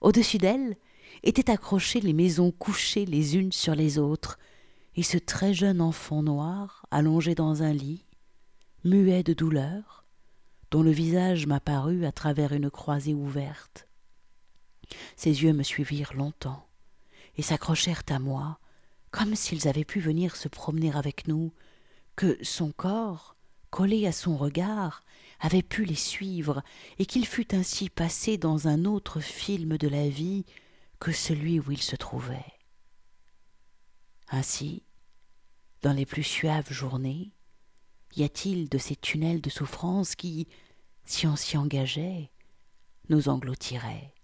Au-dessus 0.00 0.38
d'elle 0.38 0.76
étaient 1.22 1.50
accrochées 1.50 2.00
les 2.00 2.12
maisons 2.12 2.50
couchées 2.50 3.06
les 3.06 3.36
unes 3.36 3.52
sur 3.52 3.74
les 3.74 3.98
autres, 3.98 4.38
et 4.96 5.02
ce 5.04 5.16
très 5.16 5.54
jeune 5.54 5.80
enfant 5.80 6.22
noir 6.22 6.86
allongé 6.90 7.34
dans 7.34 7.62
un 7.62 7.72
lit, 7.72 8.04
muet 8.84 9.22
de 9.22 9.34
douleur, 9.34 10.04
dont 10.70 10.82
le 10.82 10.90
visage 10.90 11.46
m'apparut 11.46 12.04
à 12.04 12.12
travers 12.12 12.52
une 12.52 12.70
croisée 12.70 13.14
ouverte. 13.14 13.86
Ses 15.16 15.42
yeux 15.42 15.52
me 15.52 15.62
suivirent 15.62 16.14
longtemps 16.14 16.66
et 17.36 17.42
s'accrochèrent 17.42 18.02
à 18.08 18.18
moi, 18.18 18.58
comme 19.10 19.34
s'ils 19.34 19.68
avaient 19.68 19.84
pu 19.84 20.00
venir 20.00 20.36
se 20.36 20.48
promener 20.48 20.92
avec 20.92 21.26
nous, 21.28 21.52
que 22.16 22.38
son 22.42 22.72
corps, 22.72 23.36
collé 23.70 24.06
à 24.06 24.12
son 24.12 24.36
regard, 24.36 25.02
avait 25.40 25.62
pu 25.62 25.84
les 25.84 25.94
suivre, 25.94 26.62
et 26.98 27.06
qu'il 27.06 27.26
fût 27.26 27.54
ainsi 27.54 27.88
passé 27.88 28.36
dans 28.36 28.68
un 28.68 28.84
autre 28.84 29.20
film 29.20 29.78
de 29.78 29.88
la 29.88 30.08
vie 30.08 30.44
que 30.98 31.12
celui 31.12 31.58
où 31.60 31.70
il 31.70 31.82
se 31.82 31.96
trouvait. 31.96 32.52
Ainsi, 34.28 34.82
dans 35.82 35.92
les 35.92 36.06
plus 36.06 36.22
suaves 36.22 36.72
journées, 36.72 37.32
y 38.16 38.24
a-t-il 38.24 38.68
de 38.68 38.78
ces 38.78 38.96
tunnels 38.96 39.40
de 39.40 39.50
souffrance 39.50 40.14
qui, 40.14 40.48
si 41.04 41.26
on 41.26 41.36
s'y 41.36 41.56
engageait, 41.56 42.30
nous 43.08 43.28
engloutiraient, 43.28 44.14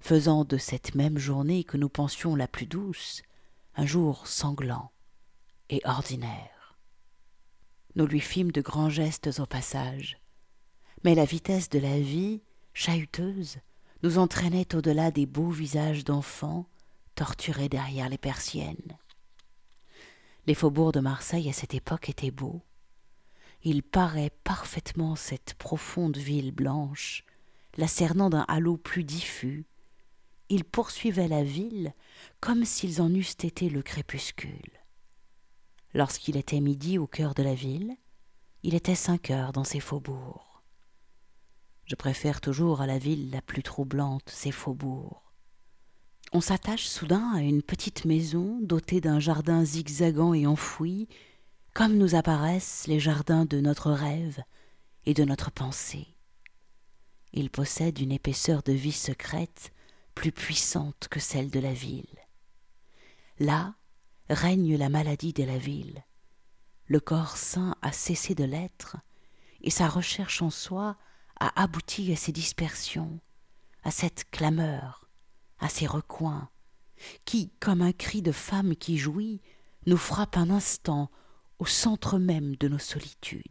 faisant 0.00 0.44
de 0.44 0.56
cette 0.56 0.94
même 0.94 1.18
journée 1.18 1.64
que 1.64 1.76
nous 1.76 1.88
pensions 1.88 2.34
la 2.34 2.48
plus 2.48 2.66
douce 2.66 3.22
un 3.76 3.86
jour 3.86 4.26
sanglant 4.26 4.90
et 5.68 5.80
ordinaire. 5.84 6.76
Nous 7.96 8.06
lui 8.06 8.20
fîmes 8.20 8.52
de 8.52 8.60
grands 8.60 8.90
gestes 8.90 9.30
au 9.38 9.46
passage, 9.46 10.18
mais 11.04 11.14
la 11.14 11.24
vitesse 11.24 11.68
de 11.70 11.78
la 11.78 11.98
vie, 12.00 12.42
chahuteuse, 12.74 13.58
nous 14.02 14.18
entraînait 14.18 14.74
au-delà 14.74 15.10
des 15.10 15.26
beaux 15.26 15.50
visages 15.50 16.04
d'enfants 16.04 16.66
torturés 17.14 17.68
derrière 17.68 18.08
les 18.08 18.18
persiennes. 18.18 18.96
Les 20.46 20.54
faubourgs 20.54 20.92
de 20.92 21.00
Marseille 21.00 21.48
à 21.48 21.52
cette 21.52 21.74
époque 21.74 22.08
étaient 22.08 22.30
beaux, 22.30 22.62
il 23.62 23.82
paraît 23.82 24.32
parfaitement 24.44 25.16
cette 25.16 25.54
profonde 25.54 26.16
ville 26.16 26.52
blanche, 26.52 27.24
la 27.76 27.86
cernant 27.86 28.30
d'un 28.30 28.44
halo 28.48 28.76
plus 28.76 29.04
diffus. 29.04 29.66
Ils 30.48 30.64
poursuivaient 30.64 31.28
la 31.28 31.44
ville 31.44 31.94
comme 32.40 32.64
s'ils 32.64 33.00
en 33.02 33.12
eussent 33.14 33.44
été 33.44 33.68
le 33.68 33.82
crépuscule. 33.82 34.80
Lorsqu'il 35.94 36.36
était 36.36 36.60
midi 36.60 36.98
au 36.98 37.06
cœur 37.06 37.34
de 37.34 37.42
la 37.42 37.54
ville, 37.54 37.96
il 38.62 38.74
était 38.74 38.94
cinq 38.94 39.30
heures 39.30 39.52
dans 39.52 39.64
ces 39.64 39.80
faubourgs. 39.80 40.62
Je 41.84 41.96
préfère 41.96 42.40
toujours 42.40 42.80
à 42.80 42.86
la 42.86 42.98
ville 42.98 43.30
la 43.30 43.42
plus 43.42 43.62
troublante 43.62 44.28
ces 44.28 44.52
faubourgs. 44.52 45.22
On 46.32 46.40
s'attache 46.40 46.86
soudain 46.86 47.32
à 47.34 47.40
une 47.40 47.62
petite 47.62 48.04
maison 48.04 48.60
dotée 48.62 49.00
d'un 49.00 49.18
jardin 49.18 49.64
zigzagant 49.64 50.32
et 50.32 50.46
enfoui, 50.46 51.08
comme 51.74 51.96
nous 51.96 52.14
apparaissent 52.14 52.86
les 52.86 53.00
jardins 53.00 53.44
de 53.44 53.60
notre 53.60 53.90
rêve 53.90 54.42
et 55.06 55.14
de 55.14 55.24
notre 55.24 55.50
pensée. 55.50 56.08
Il 57.32 57.50
possède 57.50 57.98
une 58.00 58.12
épaisseur 58.12 58.62
de 58.62 58.72
vie 58.72 58.92
secrète 58.92 59.72
plus 60.14 60.32
puissante 60.32 61.08
que 61.08 61.20
celle 61.20 61.50
de 61.50 61.60
la 61.60 61.72
ville. 61.72 62.06
Là 63.38 63.74
règne 64.28 64.76
la 64.76 64.88
maladie 64.88 65.32
de 65.32 65.44
la 65.44 65.58
ville. 65.58 66.04
Le 66.86 67.00
corps 67.00 67.36
sain 67.36 67.76
a 67.82 67.92
cessé 67.92 68.34
de 68.34 68.44
l'être, 68.44 68.96
et 69.60 69.70
sa 69.70 69.88
recherche 69.88 70.42
en 70.42 70.50
soi 70.50 70.96
a 71.38 71.62
abouti 71.62 72.12
à 72.12 72.16
ces 72.16 72.32
dispersions, 72.32 73.20
à 73.82 73.90
cette 73.90 74.28
clameur, 74.30 75.08
à 75.58 75.68
ces 75.68 75.86
recoins, 75.86 76.50
qui, 77.24 77.50
comme 77.60 77.80
un 77.80 77.92
cri 77.92 78.22
de 78.22 78.32
femme 78.32 78.76
qui 78.76 78.98
jouit, 78.98 79.40
nous 79.86 79.96
frappe 79.96 80.36
un 80.36 80.50
instant 80.50 81.10
au 81.60 81.66
centre 81.66 82.18
même 82.18 82.56
de 82.56 82.68
nos 82.68 82.78
solitudes. 82.78 83.44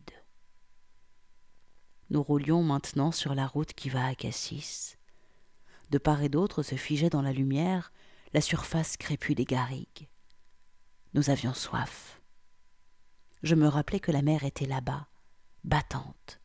Nous 2.09 2.23
roulions 2.23 2.63
maintenant 2.63 3.11
sur 3.11 3.35
la 3.35 3.45
route 3.45 3.73
qui 3.73 3.89
va 3.89 4.03
à 4.07 4.15
Cassis. 4.15 4.97
De 5.91 5.99
part 5.99 6.23
et 6.23 6.29
d'autre 6.29 6.63
se 6.63 6.73
figeait 6.73 7.11
dans 7.11 7.21
la 7.21 7.33
lumière 7.33 7.93
la 8.33 8.41
surface 8.41 8.97
crépue 8.97 9.35
des 9.35 9.45
garrigues. 9.45 10.09
Nous 11.13 11.29
avions 11.29 11.53
soif. 11.53 12.19
Je 13.43 13.53
me 13.53 13.67
rappelais 13.67 13.99
que 13.99 14.11
la 14.11 14.23
mer 14.23 14.43
était 14.43 14.65
là-bas, 14.65 15.07
battante. 15.63 16.41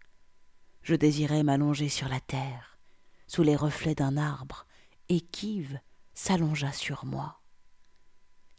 Je 0.82 0.94
désirais 0.94 1.42
m'allonger 1.42 1.88
sur 1.88 2.08
la 2.10 2.20
terre, 2.20 2.78
sous 3.26 3.42
les 3.42 3.56
reflets 3.56 3.94
d'un 3.94 4.18
arbre, 4.18 4.66
et 5.08 5.24
s'allongea 6.12 6.72
sur 6.72 7.06
moi. 7.06 7.40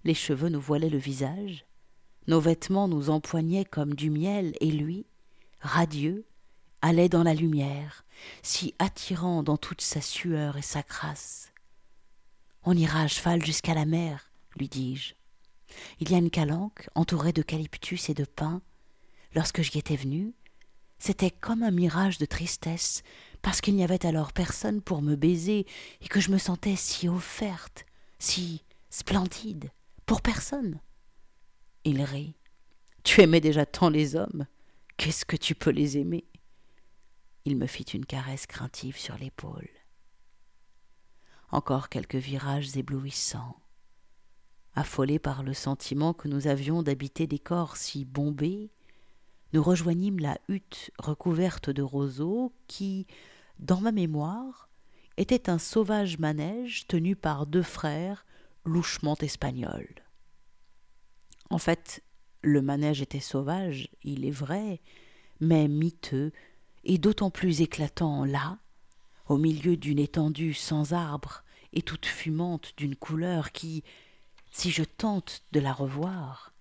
Les 0.03 0.15
cheveux 0.15 0.49
nous 0.49 0.61
voilaient 0.61 0.89
le 0.89 0.97
visage, 0.97 1.65
nos 2.27 2.39
vêtements 2.39 2.87
nous 2.87 3.09
empoignaient 3.09 3.65
comme 3.65 3.93
du 3.93 4.09
miel, 4.09 4.55
et 4.59 4.71
lui, 4.71 5.05
radieux, 5.59 6.25
allait 6.81 7.09
dans 7.09 7.23
la 7.23 7.33
lumière, 7.33 8.05
si 8.41 8.73
attirant 8.79 9.43
dans 9.43 9.57
toute 9.57 9.81
sa 9.81 10.01
sueur 10.01 10.57
et 10.57 10.61
sa 10.61 10.83
crasse. 10.83 11.51
On 12.63 12.75
ira 12.75 13.01
à 13.01 13.07
cheval 13.07 13.45
jusqu'à 13.45 13.73
la 13.73 13.85
mer, 13.85 14.31
lui 14.57 14.67
dis-je. 14.67 15.13
Il 15.99 16.11
y 16.11 16.15
a 16.15 16.19
une 16.19 16.29
calanque 16.29 16.89
entourée 16.95 17.33
d'eucalyptus 17.33 18.09
et 18.09 18.13
de 18.13 18.25
pins. 18.25 18.61
Lorsque 19.33 19.61
j'y 19.61 19.77
étais 19.77 19.95
venu, 19.95 20.33
c'était 20.97 21.31
comme 21.31 21.63
un 21.63 21.71
mirage 21.71 22.17
de 22.17 22.25
tristesse, 22.25 23.03
parce 23.41 23.61
qu'il 23.61 23.75
n'y 23.75 23.83
avait 23.83 24.05
alors 24.05 24.33
personne 24.33 24.81
pour 24.81 25.01
me 25.01 25.15
baiser 25.15 25.65
et 26.01 26.07
que 26.07 26.19
je 26.19 26.31
me 26.31 26.37
sentais 26.37 26.75
si 26.75 27.07
offerte, 27.07 27.85
si 28.17 28.63
splendide, 28.89 29.69
pour 30.05 30.21
personne. 30.21 30.79
Il 31.87 32.01
rit. 32.01 32.33
Tu 33.03 33.21
aimais 33.21 33.41
déjà 33.41 33.67
tant 33.67 33.89
les 33.89 34.15
hommes. 34.15 34.47
Qu'est-ce 34.97 35.23
que 35.23 35.35
tu 35.35 35.53
peux 35.53 35.69
les 35.69 35.99
aimer? 35.99 36.25
Il 37.45 37.57
me 37.57 37.67
fit 37.67 37.83
une 37.83 38.07
caresse 38.07 38.47
craintive 38.47 38.97
sur 38.97 39.15
l'épaule. 39.19 39.69
Encore 41.51 41.89
quelques 41.89 42.15
virages 42.15 42.75
éblouissants. 42.75 43.61
Affolés 44.73 45.19
par 45.19 45.43
le 45.43 45.53
sentiment 45.53 46.15
que 46.15 46.27
nous 46.27 46.47
avions 46.47 46.81
d'habiter 46.81 47.27
des 47.27 47.37
corps 47.37 47.77
si 47.77 48.03
bombés, 48.03 48.71
nous 49.53 49.61
rejoignîmes 49.61 50.19
la 50.19 50.39
hutte 50.49 50.89
recouverte 50.97 51.69
de 51.69 51.83
roseaux 51.83 52.51
qui, 52.65 53.05
dans 53.59 53.79
ma 53.79 53.91
mémoire, 53.91 54.69
était 55.17 55.51
un 55.51 55.59
sauvage 55.59 56.17
manège 56.17 56.87
tenu 56.87 57.15
par 57.15 57.45
deux 57.45 57.61
frères 57.61 58.25
louchement 58.65 59.17
espagnols. 59.21 60.04
En 61.49 61.57
fait, 61.57 62.03
le 62.41 62.61
manège 62.61 63.01
était 63.01 63.19
sauvage, 63.19 63.89
il 64.03 64.25
est 64.25 64.31
vrai, 64.31 64.81
mais 65.39 65.67
miteux 65.67 66.31
est 66.83 66.97
d'autant 66.97 67.29
plus 67.29 67.61
éclatant 67.61 68.25
là, 68.25 68.59
au 69.27 69.37
milieu 69.37 69.75
d'une 69.77 69.99
étendue 69.99 70.53
sans 70.53 70.93
arbres 70.93 71.43
et 71.73 71.81
toute 71.81 72.05
fumante 72.05 72.73
d'une 72.77 72.95
couleur 72.95 73.51
qui, 73.51 73.83
si 74.51 74.71
je 74.71 74.83
tente 74.83 75.43
de 75.51 75.59
la 75.59 75.73
revoir, 75.73 76.53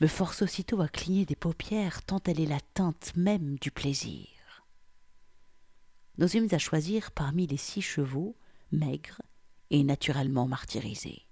me 0.00 0.06
force 0.06 0.42
aussitôt 0.42 0.80
à 0.80 0.88
cligner 0.88 1.26
des 1.26 1.36
paupières 1.36 2.02
tant 2.02 2.20
elle 2.26 2.40
est 2.40 2.46
la 2.46 2.60
teinte 2.60 3.12
même 3.16 3.58
du 3.58 3.70
plaisir. 3.70 4.28
Nous 6.18 6.36
eûmes 6.36 6.48
à 6.52 6.58
choisir 6.58 7.10
parmi 7.10 7.46
les 7.46 7.56
six 7.56 7.82
chevaux, 7.82 8.36
maigres 8.70 9.22
et 9.70 9.82
naturellement 9.82 10.46
martyrisés. 10.46 11.26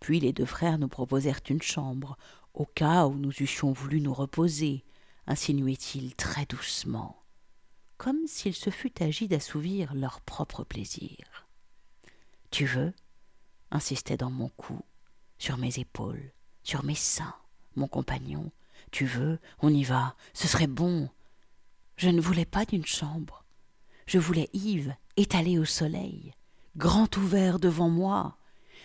Puis 0.00 0.20
les 0.20 0.32
deux 0.32 0.46
frères 0.46 0.78
nous 0.78 0.88
proposèrent 0.88 1.40
une 1.48 1.62
chambre, 1.62 2.16
au 2.52 2.66
cas 2.66 3.06
où 3.06 3.14
nous 3.14 3.32
eussions 3.40 3.72
voulu 3.72 4.00
nous 4.00 4.14
reposer, 4.14 4.84
insinuait-il 5.26 6.14
très 6.14 6.46
doucement, 6.46 7.22
comme 7.96 8.26
s'il 8.26 8.54
se 8.54 8.70
fût 8.70 9.02
agi 9.02 9.28
d'assouvir 9.28 9.94
leur 9.94 10.20
propre 10.20 10.64
plaisir. 10.64 11.46
Tu 12.50 12.66
veux 12.66 12.92
insistait 13.74 14.16
dans 14.16 14.30
mon 14.30 14.48
cou, 14.50 14.80
sur 15.38 15.58
mes 15.58 15.78
épaules, 15.78 16.32
sur 16.62 16.84
mes 16.84 16.94
seins, 16.94 17.34
mon 17.76 17.88
compagnon. 17.88 18.50
Tu 18.92 19.04
veux 19.04 19.38
On 19.60 19.72
y 19.72 19.82
va. 19.82 20.14
Ce 20.32 20.46
serait 20.46 20.68
bon. 20.68 21.10
Je 21.96 22.08
ne 22.08 22.20
voulais 22.20 22.44
pas 22.44 22.64
d'une 22.64 22.86
chambre. 22.86 23.44
Je 24.06 24.18
voulais 24.18 24.48
Yves 24.52 24.94
étalé 25.16 25.58
au 25.58 25.64
soleil, 25.64 26.32
grand 26.76 27.16
ouvert 27.16 27.58
devant 27.58 27.88
moi, 27.88 28.36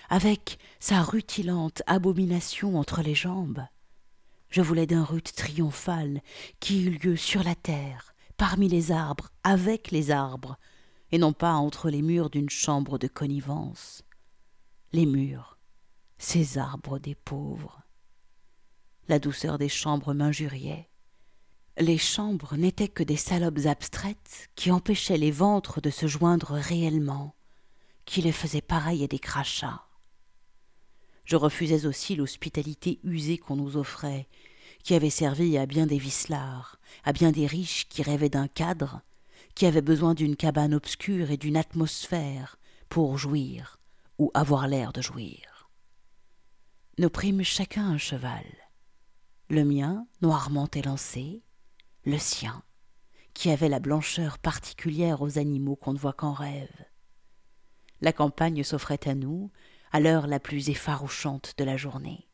avec 0.10 0.58
sa 0.80 1.02
rutilante 1.02 1.84
abomination 1.86 2.78
entre 2.78 3.02
les 3.02 3.16
jambes. 3.16 3.64
Je 4.50 4.62
voulais 4.62 4.88
d'un 4.88 5.04
rut 5.04 5.32
triomphal 5.36 6.22
qui 6.60 6.84
eut 6.84 6.98
lieu 6.98 7.16
sur 7.16 7.44
la 7.44 7.56
terre, 7.56 8.16
parmi 8.36 8.68
les 8.68 8.92
arbres, 8.92 9.30
avec 9.44 9.92
les 9.92 10.10
arbres, 10.10 10.58
et 11.12 11.20
non 11.20 11.34
pas 11.34 11.54
entre 11.54 11.90
les 11.90 12.02
murs 12.02 12.32
d'une 12.32 12.50
chambre 12.50 12.98
de 12.98 13.08
connivence. 13.08 14.04
Les 14.92 15.06
murs, 15.06 15.60
ces 16.18 16.58
arbres 16.58 16.98
des 16.98 17.16
pauvres. 17.16 17.82
La 19.08 19.20
douceur 19.20 19.60
des 19.60 19.70
chambres 19.70 20.14
m'injuriait. 20.14 20.90
Les 21.78 21.98
chambres 21.98 22.56
n'étaient 22.58 22.88
que 22.88 23.04
des 23.04 23.16
salopes 23.16 23.66
abstraites 23.66 24.50
qui 24.56 24.72
empêchaient 24.72 25.18
les 25.18 25.32
ventres 25.32 25.82
de 25.82 25.90
se 25.90 26.08
joindre 26.08 26.52
réellement, 26.52 27.36
qui 28.06 28.22
les 28.22 28.32
faisaient 28.32 28.62
pareilles 28.62 29.04
à 29.04 29.08
des 29.08 29.20
crachats. 29.20 29.89
Je 31.30 31.36
refusais 31.36 31.86
aussi 31.86 32.16
l'hospitalité 32.16 33.00
usée 33.04 33.38
qu'on 33.38 33.56
nous 33.56 33.78
offrait, 33.78 34.28
qui 34.82 34.96
avait 34.96 35.12
servi 35.12 35.60
à 35.60 35.68
bien 35.68 35.86
des 35.86 36.00
vicelards, 36.00 36.80
à 37.04 37.14
bien 37.14 37.32
des 37.32 37.46
riches 37.46 37.88
qui 37.88 38.02
rêvaient 38.02 38.30
d'un 38.30 38.48
cadre, 38.48 39.02
qui 39.54 39.68
avaient 39.68 39.84
besoin 39.84 40.16
d'une 40.16 40.36
cabane 40.36 40.74
obscure 40.74 41.30
et 41.30 41.38
d'une 41.38 41.56
atmosphère 41.56 42.58
pour 42.90 43.20
jouir 43.20 43.80
ou 44.18 44.32
avoir 44.34 44.68
l'air 44.68 44.92
de 44.92 45.04
jouir. 45.04 45.70
Nous 46.98 47.12
prîmes 47.12 47.44
chacun 47.44 47.86
un 47.86 48.00
cheval, 48.00 48.48
le 49.50 49.64
mien 49.64 50.08
noirement 50.24 50.68
élancé, 50.74 51.44
le 52.06 52.18
sien, 52.18 52.64
qui 53.36 53.52
avait 53.52 53.70
la 53.70 53.80
blancheur 53.80 54.40
particulière 54.40 55.22
aux 55.22 55.38
animaux 55.38 55.76
qu'on 55.76 55.94
ne 55.94 56.00
voit 56.00 56.14
qu'en 56.14 56.34
rêve. 56.34 56.74
La 58.02 58.14
campagne 58.14 58.64
s'offrait 58.64 59.08
à 59.08 59.14
nous, 59.14 59.52
à 59.92 60.00
l'heure 60.00 60.28
la 60.28 60.40
plus 60.40 60.70
effarouchante 60.70 61.54
de 61.58 61.64
la 61.64 61.78
journée. 61.78 62.28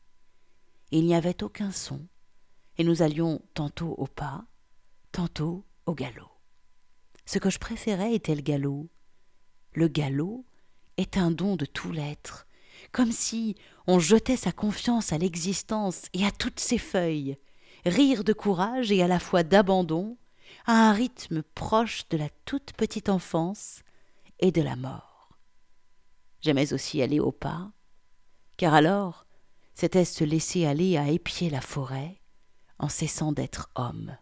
Il 0.90 1.06
n'y 1.06 1.14
avait 1.14 1.42
aucun 1.42 1.72
son, 1.72 2.06
et 2.78 2.84
nous 2.84 3.02
allions 3.02 3.40
tantôt 3.54 3.94
au 3.98 4.06
pas, 4.06 4.44
tantôt 5.12 5.64
au 5.86 5.94
galop. 5.94 6.30
Ce 7.24 7.38
que 7.38 7.50
je 7.50 7.58
préférais 7.58 8.14
était 8.14 8.34
le 8.34 8.42
galop. 8.42 8.88
Le 9.74 9.88
galop 9.88 10.44
est 10.96 11.16
un 11.16 11.30
don 11.30 11.56
de 11.56 11.66
tout 11.66 11.92
l'être, 11.92 12.46
comme 12.92 13.12
si 13.12 13.56
on 13.86 13.98
jetait 13.98 14.36
sa 14.36 14.52
confiance 14.52 15.12
à 15.12 15.18
l'existence 15.18 16.06
et 16.12 16.24
à 16.24 16.30
toutes 16.30 16.60
ses 16.60 16.78
feuilles, 16.78 17.36
rire 17.84 18.24
de 18.24 18.32
courage 18.32 18.92
et 18.92 19.02
à 19.02 19.08
la 19.08 19.18
fois 19.18 19.42
d'abandon, 19.42 20.16
à 20.66 20.88
un 20.88 20.92
rythme 20.92 21.42
proche 21.42 22.08
de 22.08 22.16
la 22.16 22.28
toute 22.44 22.72
petite 22.72 23.08
enfance 23.08 23.82
et 24.38 24.52
de 24.52 24.62
la 24.62 24.76
mort. 24.76 25.05
J'aimais 26.46 26.72
aussi 26.72 27.02
aller 27.02 27.18
au 27.18 27.32
pas, 27.32 27.72
car 28.56 28.72
alors 28.72 29.26
c'était 29.74 30.04
se 30.04 30.22
laisser 30.22 30.64
aller 30.64 30.96
à 30.96 31.08
épier 31.08 31.50
la 31.50 31.60
forêt 31.60 32.22
en 32.78 32.88
cessant 32.88 33.32
d'être 33.32 33.68
homme, 33.74 34.16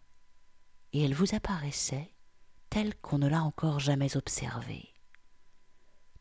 et 0.95 1.03
elle 1.03 1.13
vous 1.13 1.35
apparaissait 1.35 2.15
telle 2.71 2.95
qu'on 2.95 3.19
ne 3.19 3.29
l'a 3.29 3.43
encore 3.43 3.79
jamais 3.79 4.17
observée. 4.17 4.89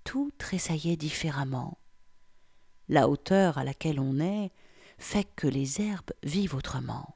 Tout 0.03 0.29
tressaillait 0.37 0.97
différemment. 0.97 1.77
La 2.89 3.07
hauteur 3.07 3.57
à 3.57 3.63
laquelle 3.63 4.01
on 4.01 4.19
est 4.19 4.51
fait 4.97 5.33
que 5.37 5.47
les 5.47 5.79
herbes 5.79 6.11
vivent 6.21 6.55
autrement. 6.55 7.15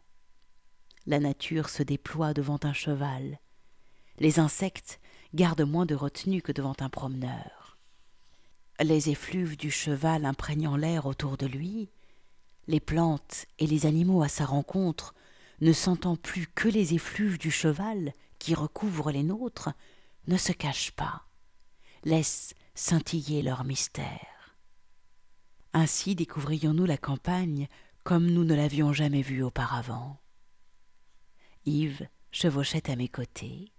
La 1.06 1.20
nature 1.20 1.68
se 1.68 1.84
déploie 1.84 2.34
devant 2.34 2.60
un 2.64 2.72
cheval. 2.72 3.38
Les 4.20 4.40
insectes 4.40 5.02
gardent 5.34 5.68
moins 5.68 5.86
de 5.86 5.94
retenue 5.94 6.42
que 6.42 6.54
devant 6.54 6.76
un 6.80 6.90
promeneur 6.90 7.57
les 8.84 9.10
effluves 9.10 9.58
du 9.58 9.72
cheval 9.72 10.26
imprégnant 10.26 10.76
l'air 10.76 11.06
autour 11.06 11.38
de 11.38 11.48
lui, 11.48 11.90
les 12.68 12.80
plantes 12.80 13.46
et 13.60 13.68
les 13.68 13.86
animaux 13.86 14.22
à 14.22 14.28
sa 14.28 14.46
rencontre, 14.46 15.14
ne 15.62 15.74
sentant 15.74 16.16
plus 16.16 16.48
que 16.48 16.68
les 16.68 16.94
effluves 16.94 17.40
du 17.40 17.50
cheval 17.50 18.14
qui 18.40 18.54
recouvrent 18.54 19.12
les 19.12 19.24
nôtres, 19.24 19.70
ne 20.28 20.38
se 20.38 20.52
cachent 20.52 20.92
pas, 20.92 21.24
laissent 22.04 22.54
scintiller 22.76 23.42
leur 23.42 23.64
mystère. 23.64 24.56
Ainsi 25.74 26.16
découvrions-nous 26.16 26.86
la 26.86 26.98
campagne 26.98 27.68
comme 28.04 28.28
nous 28.28 28.44
ne 28.44 28.56
l'avions 28.56 28.94
jamais 28.94 29.22
vue 29.22 29.44
auparavant. 29.44 30.18
Yves 31.66 32.08
chevauchait 32.32 32.90
à 32.90 32.96
mes 32.96 33.10
côtés, 33.10 33.72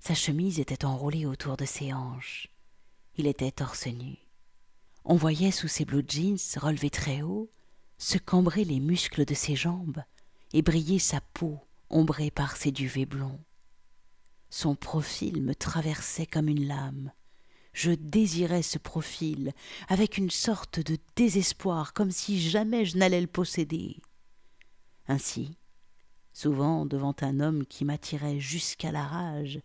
sa 0.00 0.14
chemise 0.14 0.58
était 0.58 0.84
enroulée 0.84 1.26
autour 1.26 1.56
de 1.56 1.64
ses 1.64 1.92
hanches, 1.92 2.48
il 3.16 3.26
était 3.26 3.52
torse 3.52 3.86
nu. 3.86 4.27
On 5.04 5.16
voyait 5.16 5.50
sous 5.50 5.68
ses 5.68 5.84
blue 5.84 6.04
jeans 6.06 6.38
relevés 6.56 6.90
très 6.90 7.22
haut 7.22 7.50
se 7.98 8.18
cambrer 8.18 8.64
les 8.64 8.80
muscles 8.80 9.24
de 9.24 9.34
ses 9.34 9.56
jambes 9.56 10.02
et 10.52 10.62
briller 10.62 10.98
sa 10.98 11.20
peau 11.20 11.58
ombrée 11.90 12.30
par 12.30 12.56
ses 12.56 12.70
duvets 12.70 13.06
blonds. 13.06 13.40
Son 14.50 14.74
profil 14.74 15.42
me 15.42 15.54
traversait 15.54 16.26
comme 16.26 16.48
une 16.48 16.66
lame. 16.66 17.12
Je 17.72 17.90
désirais 17.92 18.62
ce 18.62 18.78
profil 18.78 19.52
avec 19.88 20.16
une 20.16 20.30
sorte 20.30 20.80
de 20.80 20.96
désespoir, 21.16 21.92
comme 21.92 22.10
si 22.10 22.40
jamais 22.40 22.84
je 22.84 22.96
n'allais 22.96 23.20
le 23.20 23.26
posséder. 23.26 24.00
Ainsi, 25.06 25.56
souvent 26.32 26.86
devant 26.86 27.14
un 27.20 27.40
homme 27.40 27.66
qui 27.66 27.84
m'attirait 27.84 28.40
jusqu'à 28.40 28.90
la 28.90 29.04
rage 29.04 29.60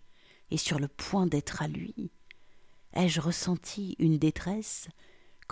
et 0.51 0.57
sur 0.57 0.79
le 0.79 0.87
point 0.87 1.27
d'être 1.27 1.61
à 1.61 1.67
lui, 1.67 2.11
ai-je 2.93 3.21
ressenti 3.21 3.95
une 3.99 4.17
détresse 4.17 4.89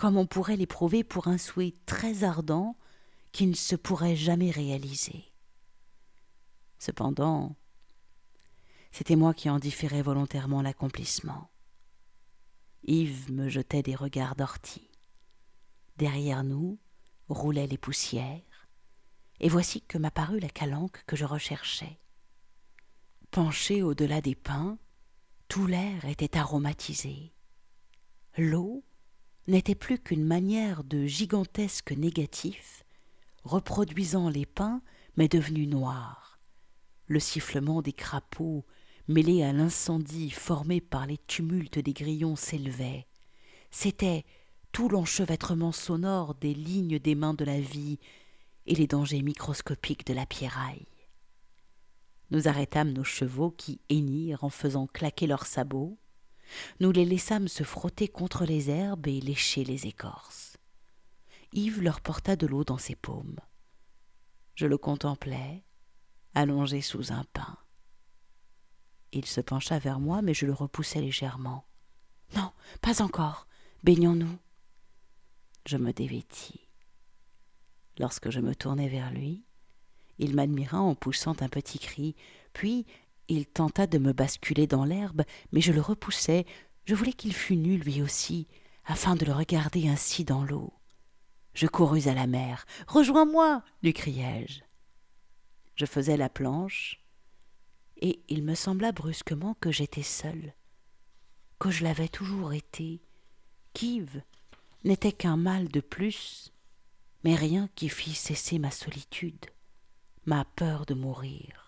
comme 0.02 0.16
on 0.16 0.26
pourrait 0.26 0.56
l'éprouver 0.56 1.04
pour 1.04 1.28
un 1.28 1.38
souhait 1.38 1.76
très 1.86 2.24
ardent 2.24 2.76
qui 3.30 3.46
ne 3.46 3.54
se 3.54 3.76
pourrait 3.76 4.16
jamais 4.16 4.50
réaliser. 4.50 5.32
Cependant, 6.80 7.54
c'était 8.90 9.14
moi 9.14 9.32
qui 9.32 9.48
en 9.48 9.60
différais 9.60 10.02
volontairement 10.02 10.60
l'accomplissement. 10.60 11.52
Yves 12.82 13.30
me 13.30 13.48
jetait 13.48 13.84
des 13.84 13.94
regards 13.94 14.34
d'ortie. 14.34 14.90
Derrière 15.98 16.42
nous 16.42 16.80
roulaient 17.28 17.68
les 17.68 17.78
poussières, 17.78 18.66
et 19.38 19.48
voici 19.48 19.82
que 19.82 19.98
m'apparut 19.98 20.40
la 20.40 20.50
calanque 20.50 21.04
que 21.06 21.14
je 21.14 21.24
recherchais. 21.24 22.00
Penché 23.30 23.84
au-delà 23.84 24.20
des 24.20 24.34
pins, 24.34 24.78
tout 25.46 25.68
l'air 25.68 26.06
était 26.06 26.36
aromatisé. 26.36 27.32
L'eau 28.36 28.82
n'était 29.48 29.74
plus 29.74 29.98
qu'une 29.98 30.24
manière 30.24 30.84
de 30.84 31.06
gigantesque 31.06 31.92
négatif, 31.92 32.84
reproduisant 33.44 34.28
les 34.28 34.46
pins 34.46 34.82
mais 35.16 35.28
devenu 35.28 35.66
noir. 35.66 36.38
Le 37.06 37.20
sifflement 37.20 37.82
des 37.82 37.92
crapauds, 37.92 38.64
mêlé 39.08 39.42
à 39.42 39.52
l'incendie 39.52 40.30
formé 40.30 40.80
par 40.80 41.06
les 41.06 41.18
tumultes 41.18 41.78
des 41.78 41.92
grillons, 41.92 42.36
s'élevait. 42.36 43.06
C'était 43.70 44.24
tout 44.70 44.88
l'enchevêtrement 44.88 45.72
sonore 45.72 46.34
des 46.34 46.54
lignes 46.54 46.98
des 46.98 47.14
mains 47.14 47.34
de 47.34 47.44
la 47.44 47.60
vie 47.60 47.98
et 48.66 48.74
les 48.74 48.86
dangers 48.86 49.22
microscopiques 49.22 50.06
de 50.06 50.14
la 50.14 50.24
pierraille. 50.24 50.86
Nous 52.30 52.48
arrêtâmes 52.48 52.92
nos 52.92 53.04
chevaux 53.04 53.50
qui 53.50 53.80
hennirent 53.90 54.44
en 54.44 54.48
faisant 54.48 54.86
claquer 54.86 55.26
leurs 55.26 55.44
sabots, 55.44 55.98
nous 56.80 56.92
les 56.92 57.04
laissâmes 57.04 57.48
se 57.48 57.62
frotter 57.62 58.08
contre 58.08 58.44
les 58.44 58.70
herbes 58.70 59.06
et 59.06 59.20
lécher 59.20 59.64
les 59.64 59.86
écorces. 59.86 60.56
Yves 61.52 61.82
leur 61.82 62.00
porta 62.00 62.36
de 62.36 62.46
l'eau 62.46 62.64
dans 62.64 62.78
ses 62.78 62.94
paumes. 62.94 63.38
Je 64.54 64.66
le 64.66 64.78
contemplais, 64.78 65.64
allongé 66.34 66.80
sous 66.80 67.12
un 67.12 67.24
pin. 67.32 67.56
Il 69.12 69.26
se 69.26 69.40
pencha 69.40 69.78
vers 69.78 70.00
moi, 70.00 70.22
mais 70.22 70.34
je 70.34 70.46
le 70.46 70.52
repoussai 70.52 71.00
légèrement. 71.00 71.66
Non, 72.34 72.52
pas 72.80 73.02
encore. 73.02 73.46
Baignons-nous. 73.82 74.38
Je 75.66 75.76
me 75.76 75.92
dévêtis. 75.92 76.68
Lorsque 77.98 78.30
je 78.30 78.40
me 78.40 78.54
tournai 78.54 78.88
vers 78.88 79.10
lui, 79.10 79.44
il 80.18 80.34
m'admira 80.34 80.80
en 80.80 80.94
poussant 80.94 81.36
un 81.40 81.48
petit 81.48 81.78
cri, 81.78 82.16
puis 82.52 82.86
il 83.32 83.46
tenta 83.46 83.86
de 83.86 83.98
me 83.98 84.12
basculer 84.12 84.66
dans 84.66 84.84
l'herbe, 84.84 85.22
mais 85.52 85.60
je 85.60 85.72
le 85.72 85.80
repoussai, 85.80 86.46
je 86.84 86.94
voulais 86.94 87.12
qu'il 87.14 87.32
fût 87.32 87.56
nu 87.56 87.78
lui 87.78 88.02
aussi, 88.02 88.46
afin 88.84 89.16
de 89.16 89.24
le 89.24 89.32
regarder 89.32 89.88
ainsi 89.88 90.24
dans 90.24 90.44
l'eau. 90.44 90.72
Je 91.54 91.66
courus 91.66 92.08
à 92.08 92.14
la 92.14 92.26
mer. 92.26 92.66
Rejoins-moi 92.86 93.62
lui 93.82 93.92
criai-je. 93.92 94.60
Je 95.76 95.86
faisais 95.86 96.16
la 96.16 96.28
planche, 96.28 97.00
et 97.96 98.22
il 98.28 98.42
me 98.42 98.54
sembla 98.54 98.92
brusquement 98.92 99.54
que 99.60 99.70
j'étais 99.70 100.02
seule, 100.02 100.54
que 101.58 101.70
je 101.70 101.84
l'avais 101.84 102.08
toujours 102.08 102.52
été, 102.52 103.00
qu'Yves 103.72 104.22
n'était 104.84 105.12
qu'un 105.12 105.36
mal 105.36 105.68
de 105.68 105.80
plus, 105.80 106.52
mais 107.24 107.34
rien 107.34 107.68
qui 107.76 107.88
fît 107.88 108.14
cesser 108.14 108.58
ma 108.58 108.70
solitude, 108.70 109.46
ma 110.26 110.44
peur 110.44 110.84
de 110.84 110.94
mourir. 110.94 111.61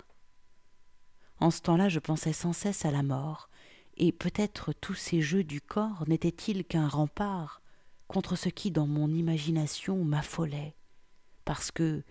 En 1.40 1.51
ce 1.51 1.61
temps-là, 1.61 1.88
je 1.88 1.99
pensais 1.99 2.33
sans 2.33 2.53
cesse 2.53 2.85
à 2.85 2.90
la 2.90 3.03
mort, 3.03 3.49
et 3.97 4.12
peut-être 4.12 4.73
tous 4.73 4.94
ces 4.94 5.20
jeux 5.20 5.44
du 5.44 5.61
corps 5.61 6.05
n'étaient-ils 6.09 6.64
qu'un 6.64 6.88
rempart 6.88 7.62
contre 8.09 8.37
ce 8.37 8.49
qui, 8.49 8.70
dans 8.70 8.87
mon 8.87 9.09
imagination, 9.09 10.05
m'affolait, 10.05 10.75
parce 11.44 11.70
que, 11.70 12.03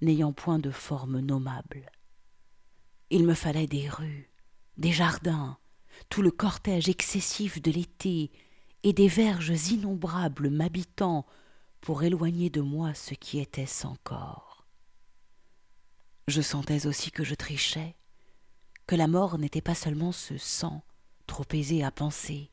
n'ayant 0.00 0.32
point 0.32 0.58
de 0.58 0.70
forme 0.70 1.20
nommable, 1.20 1.90
il 3.10 3.24
me 3.24 3.34
fallait 3.34 3.66
des 3.66 3.88
rues, 3.88 4.30
des 4.76 4.92
jardins, 4.92 5.58
tout 6.08 6.22
le 6.22 6.30
cortège 6.30 6.88
excessif 6.88 7.60
de 7.60 7.70
l'été, 7.70 8.32
et 8.82 8.92
des 8.92 9.08
verges 9.08 9.70
innombrables 9.70 10.50
m'habitant 10.50 11.26
pour 11.80 12.02
éloigner 12.02 12.50
de 12.50 12.60
moi 12.60 12.94
ce 12.94 13.14
qui 13.14 13.38
était 13.38 13.66
sans 13.66 13.96
corps. 14.04 14.66
Je 16.28 16.40
sentais 16.40 16.86
aussi 16.86 17.10
que 17.10 17.24
je 17.24 17.34
trichais, 17.34 17.96
que 18.86 18.96
la 18.96 19.06
mort 19.06 19.38
n'était 19.38 19.60
pas 19.60 19.74
seulement 19.74 20.12
ce 20.12 20.36
sang 20.38 20.84
trop 21.26 21.44
aisé 21.52 21.82
à 21.82 21.90
penser, 21.90 22.50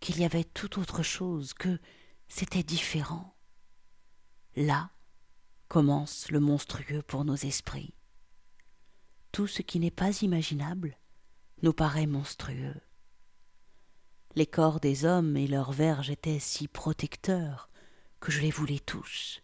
qu'il 0.00 0.18
y 0.18 0.24
avait 0.24 0.44
tout 0.44 0.78
autre 0.78 1.02
chose, 1.02 1.52
que 1.54 1.78
c'était 2.28 2.62
différent. 2.62 3.34
Là 4.56 4.90
commence 5.68 6.30
le 6.30 6.40
monstrueux 6.40 7.02
pour 7.02 7.24
nos 7.24 7.36
esprits. 7.36 7.94
Tout 9.32 9.46
ce 9.46 9.60
qui 9.60 9.78
n'est 9.78 9.90
pas 9.90 10.22
imaginable 10.22 10.98
nous 11.62 11.74
paraît 11.74 12.06
monstrueux. 12.06 12.80
Les 14.34 14.46
corps 14.46 14.80
des 14.80 15.04
hommes 15.04 15.36
et 15.36 15.46
leurs 15.46 15.72
verges 15.72 16.10
étaient 16.10 16.38
si 16.38 16.68
protecteurs 16.68 17.68
que 18.20 18.32
je 18.32 18.40
les 18.40 18.50
voulais 18.50 18.78
tous, 18.78 19.42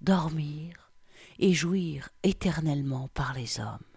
dormir 0.00 0.92
et 1.38 1.52
jouir 1.52 2.08
éternellement 2.22 3.08
par 3.08 3.34
les 3.34 3.60
hommes. 3.60 3.93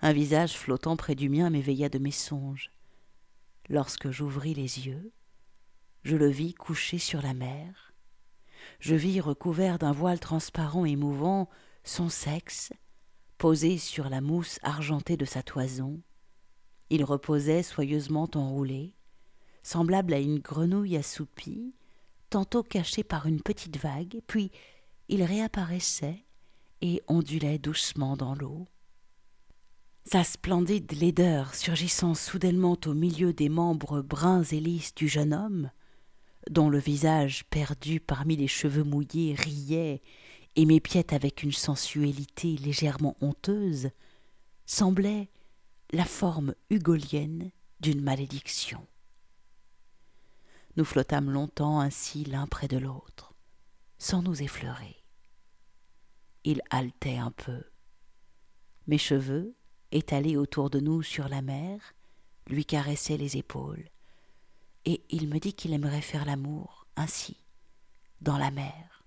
Un 0.00 0.12
visage 0.12 0.56
flottant 0.56 0.96
près 0.96 1.16
du 1.16 1.28
mien 1.28 1.50
m'éveilla 1.50 1.88
de 1.88 1.98
mes 1.98 2.12
songes. 2.12 2.70
Lorsque 3.68 4.10
j'ouvris 4.10 4.54
les 4.54 4.86
yeux, 4.86 5.12
je 6.04 6.16
le 6.16 6.28
vis 6.28 6.54
couché 6.54 6.98
sur 6.98 7.20
la 7.20 7.34
mer. 7.34 7.92
Je 8.78 8.94
vis 8.94 9.20
recouvert 9.20 9.78
d'un 9.78 9.90
voile 9.90 10.20
transparent 10.20 10.84
et 10.84 10.94
mouvant 10.94 11.48
son 11.82 12.08
sexe, 12.08 12.72
posé 13.38 13.76
sur 13.76 14.08
la 14.08 14.20
mousse 14.20 14.60
argentée 14.62 15.16
de 15.16 15.24
sa 15.24 15.42
toison. 15.42 16.00
Il 16.90 17.04
reposait 17.04 17.64
soyeusement 17.64 18.30
enroulé, 18.34 18.94
semblable 19.64 20.14
à 20.14 20.20
une 20.20 20.38
grenouille 20.38 20.96
assoupie, 20.96 21.74
tantôt 22.30 22.62
caché 22.62 23.02
par 23.02 23.26
une 23.26 23.42
petite 23.42 23.78
vague, 23.78 24.20
puis 24.28 24.52
il 25.08 25.24
réapparaissait 25.24 26.24
et 26.82 27.02
ondulait 27.08 27.58
doucement 27.58 28.16
dans 28.16 28.36
l'eau 28.36 28.68
sa 30.10 30.24
splendide 30.24 30.90
laideur 30.92 31.54
surgissant 31.54 32.14
soudainement 32.14 32.78
au 32.86 32.94
milieu 32.94 33.34
des 33.34 33.50
membres 33.50 34.00
bruns 34.00 34.42
et 34.42 34.58
lisses 34.58 34.94
du 34.94 35.06
jeune 35.06 35.34
homme, 35.34 35.70
dont 36.48 36.70
le 36.70 36.78
visage 36.78 37.44
perdu 37.50 38.00
parmi 38.00 38.34
les 38.34 38.48
cheveux 38.48 38.84
mouillés 38.84 39.34
riait 39.34 40.00
et 40.56 40.64
m'épiait 40.64 41.12
avec 41.12 41.42
une 41.42 41.52
sensualité 41.52 42.56
légèrement 42.56 43.18
honteuse, 43.20 43.90
semblait 44.64 45.28
la 45.90 46.06
forme 46.06 46.54
hugolienne 46.70 47.50
d'une 47.80 48.00
malédiction. 48.00 48.86
Nous 50.76 50.86
flottâmes 50.86 51.30
longtemps 51.30 51.80
ainsi 51.80 52.24
l'un 52.24 52.46
près 52.46 52.68
de 52.68 52.78
l'autre, 52.78 53.34
sans 53.98 54.22
nous 54.22 54.42
effleurer. 54.42 55.04
Il 56.44 56.62
haletait 56.70 57.18
un 57.18 57.30
peu. 57.32 57.62
Mes 58.86 58.96
cheveux, 58.96 59.54
étalé 59.92 60.36
autour 60.36 60.70
de 60.70 60.80
nous 60.80 61.02
sur 61.02 61.28
la 61.28 61.42
mer, 61.42 61.94
lui 62.46 62.64
caressait 62.64 63.16
les 63.16 63.36
épaules, 63.36 63.88
et 64.84 65.02
il 65.10 65.28
me 65.28 65.38
dit 65.38 65.52
qu'il 65.52 65.72
aimerait 65.72 66.00
faire 66.00 66.24
l'amour 66.24 66.86
ainsi, 66.96 67.36
dans 68.20 68.38
la 68.38 68.50
mer. 68.50 69.04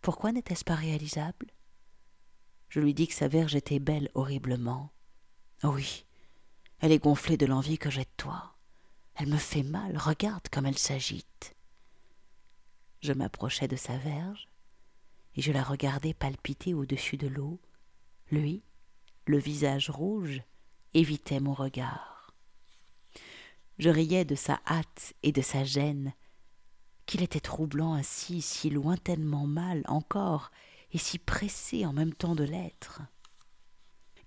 Pourquoi 0.00 0.32
n'était-ce 0.32 0.64
pas 0.64 0.74
réalisable? 0.74 1.52
Je 2.68 2.80
lui 2.80 2.94
dis 2.94 3.06
que 3.06 3.14
sa 3.14 3.28
verge 3.28 3.54
était 3.54 3.78
belle 3.78 4.10
horriblement. 4.14 4.90
Oui, 5.62 6.04
elle 6.80 6.90
est 6.90 7.02
gonflée 7.02 7.36
de 7.36 7.46
l'envie 7.46 7.78
que 7.78 7.90
j'ai 7.90 8.04
de 8.04 8.10
toi. 8.16 8.56
Elle 9.14 9.28
me 9.28 9.36
fait 9.36 9.62
mal, 9.62 9.96
regarde 9.96 10.48
comme 10.48 10.66
elle 10.66 10.78
s'agite. 10.78 11.54
Je 13.00 13.12
m'approchai 13.12 13.68
de 13.68 13.76
sa 13.76 13.96
verge, 13.98 14.48
et 15.34 15.42
je 15.42 15.52
la 15.52 15.62
regardai 15.62 16.14
palpiter 16.14 16.74
au-dessus 16.74 17.16
de 17.16 17.28
l'eau, 17.28 17.60
lui, 18.30 18.62
le 19.26 19.38
visage 19.38 19.90
rouge, 19.90 20.42
évitait 20.94 21.40
mon 21.40 21.54
regard. 21.54 22.34
Je 23.78 23.88
riais 23.88 24.24
de 24.24 24.34
sa 24.34 24.60
hâte 24.66 25.14
et 25.22 25.32
de 25.32 25.42
sa 25.42 25.64
gêne, 25.64 26.12
qu'il 27.06 27.22
était 27.22 27.40
troublant 27.40 27.94
ainsi, 27.94 28.42
si 28.42 28.70
lointainement 28.70 29.46
mal 29.46 29.82
encore, 29.86 30.50
et 30.92 30.98
si 30.98 31.18
pressé 31.18 31.86
en 31.86 31.92
même 31.92 32.14
temps 32.14 32.34
de 32.34 32.44
l'être. 32.44 33.00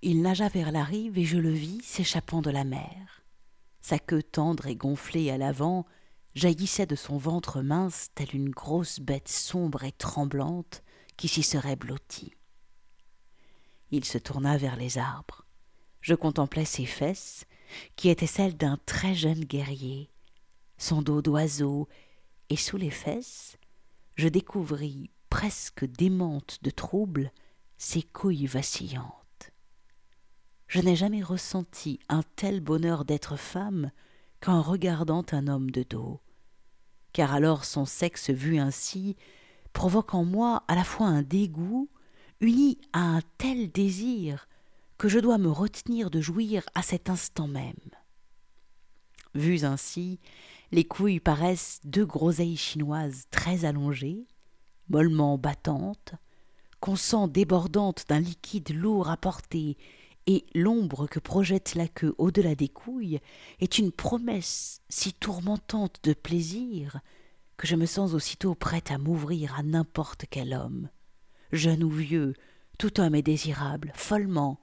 Il 0.02 0.22
nagea 0.22 0.50
vers 0.50 0.72
la 0.72 0.84
rive 0.84 1.18
et 1.18 1.26
je 1.26 1.38
le 1.38 1.52
vis 1.52 1.82
s'échappant 1.82 2.42
de 2.42 2.50
la 2.50 2.64
mer. 2.64 3.24
Sa 3.82 4.00
queue 4.00 4.24
tendre 4.24 4.68
et 4.68 4.76
gonflée 4.76 5.30
à 5.30 5.38
l'avant 5.38 5.86
jaillissait 6.34 6.86
de 6.86 6.96
son 6.96 7.18
ventre 7.18 7.62
mince 7.62 8.10
telle 8.14 8.36
une 8.36 8.50
grosse 8.50 9.00
bête 9.00 9.30
sombre 9.30 9.84
et 9.84 9.92
tremblante 9.92 10.84
qui 11.18 11.28
s'y 11.28 11.44
serait 11.44 11.76
blottie. 11.76 12.34
Il 13.96 14.04
se 14.04 14.18
tourna 14.18 14.58
vers 14.58 14.76
les 14.76 14.98
arbres. 14.98 15.46
Je 16.02 16.16
contemplais 16.16 16.66
ses 16.66 16.86
fesses, 16.86 17.46
qui 17.96 18.10
étaient 18.10 18.28
celles 18.28 18.58
d'un 18.58 18.78
très 18.86 19.16
jeune 19.16 19.46
guerrier, 19.46 20.10
son 20.78 21.02
dos 21.02 21.22
d'oiseau, 21.22 21.88
et 22.50 22.58
sous 22.58 22.76
les 22.76 22.90
fesses, 22.90 23.58
je 24.16 24.28
découvris, 24.28 25.12
presque 25.30 25.86
démente 25.86 26.60
de 26.62 26.72
trouble, 26.72 27.32
ses 27.78 28.04
couilles 28.04 28.48
vacillantes. 28.48 29.54
Je 30.68 30.82
n'ai 30.82 30.98
jamais 30.98 31.24
ressenti 31.24 32.02
un 32.10 32.24
tel 32.36 32.60
bonheur 32.60 33.06
d'être 33.06 33.38
femme 33.38 33.92
qu'en 34.42 34.62
regardant 34.62 35.24
un 35.32 35.48
homme 35.48 35.72
de 35.72 35.84
dos, 35.84 36.20
car 37.14 37.34
alors 37.34 37.64
son 37.64 37.86
sexe 37.86 38.30
vu 38.30 38.58
ainsi 38.58 39.16
provoque 39.72 40.14
en 40.14 40.26
moi 40.26 40.66
à 40.68 40.76
la 40.76 40.84
fois 40.84 41.08
un 41.08 41.22
dégoût 41.22 41.90
uni 42.42 42.78
à 42.94 43.00
un 43.00 43.22
tel 43.38 43.72
désir 43.72 44.48
que 44.98 45.10
je 45.10 45.20
dois 45.20 45.38
me 45.38 45.50
retenir 45.50 46.10
de 46.10 46.22
jouir 46.22 46.64
à 46.74 46.82
cet 46.82 47.10
instant 47.10 47.48
même. 47.48 47.74
Vues 49.34 49.66
ainsi, 49.66 50.20
les 50.72 50.86
couilles 50.86 51.20
paraissent 51.20 51.82
deux 51.84 52.06
groseilles 52.06 52.58
chinoises 52.58 53.26
très 53.32 53.66
allongées, 53.66 54.26
mollement 54.90 55.38
battantes, 55.38 56.14
qu'on 56.80 56.96
sent 56.96 57.28
débordantes 57.30 58.06
d'un 58.08 58.20
liquide 58.20 58.74
lourd 58.74 59.10
à 59.10 59.18
porter, 59.18 59.78
et 60.28 60.46
l'ombre 60.56 61.08
que 61.08 61.20
projette 61.20 61.76
la 61.76 61.88
queue 61.88 62.16
au-delà 62.18 62.56
des 62.56 62.70
couilles 62.70 63.20
est 63.60 63.78
une 63.78 63.92
promesse 63.92 64.82
si 64.90 65.14
tourmentante 65.14 66.00
de 66.04 66.14
plaisir 66.14 67.00
que 67.58 67.68
je 67.68 67.76
me 67.76 67.86
sens 67.86 68.14
aussitôt 68.14 68.56
prête 68.56 68.92
à 68.92 68.98
m'ouvrir 68.98 69.56
à 69.58 69.64
n'importe 69.64 70.26
quel 70.30 70.54
homme, 70.54 70.90
jeune 71.56 71.84
ou 71.84 71.90
vieux, 71.90 72.34
tout 72.78 73.00
homme 73.00 73.16
est 73.16 73.22
désirable, 73.22 73.92
follement, 73.96 74.60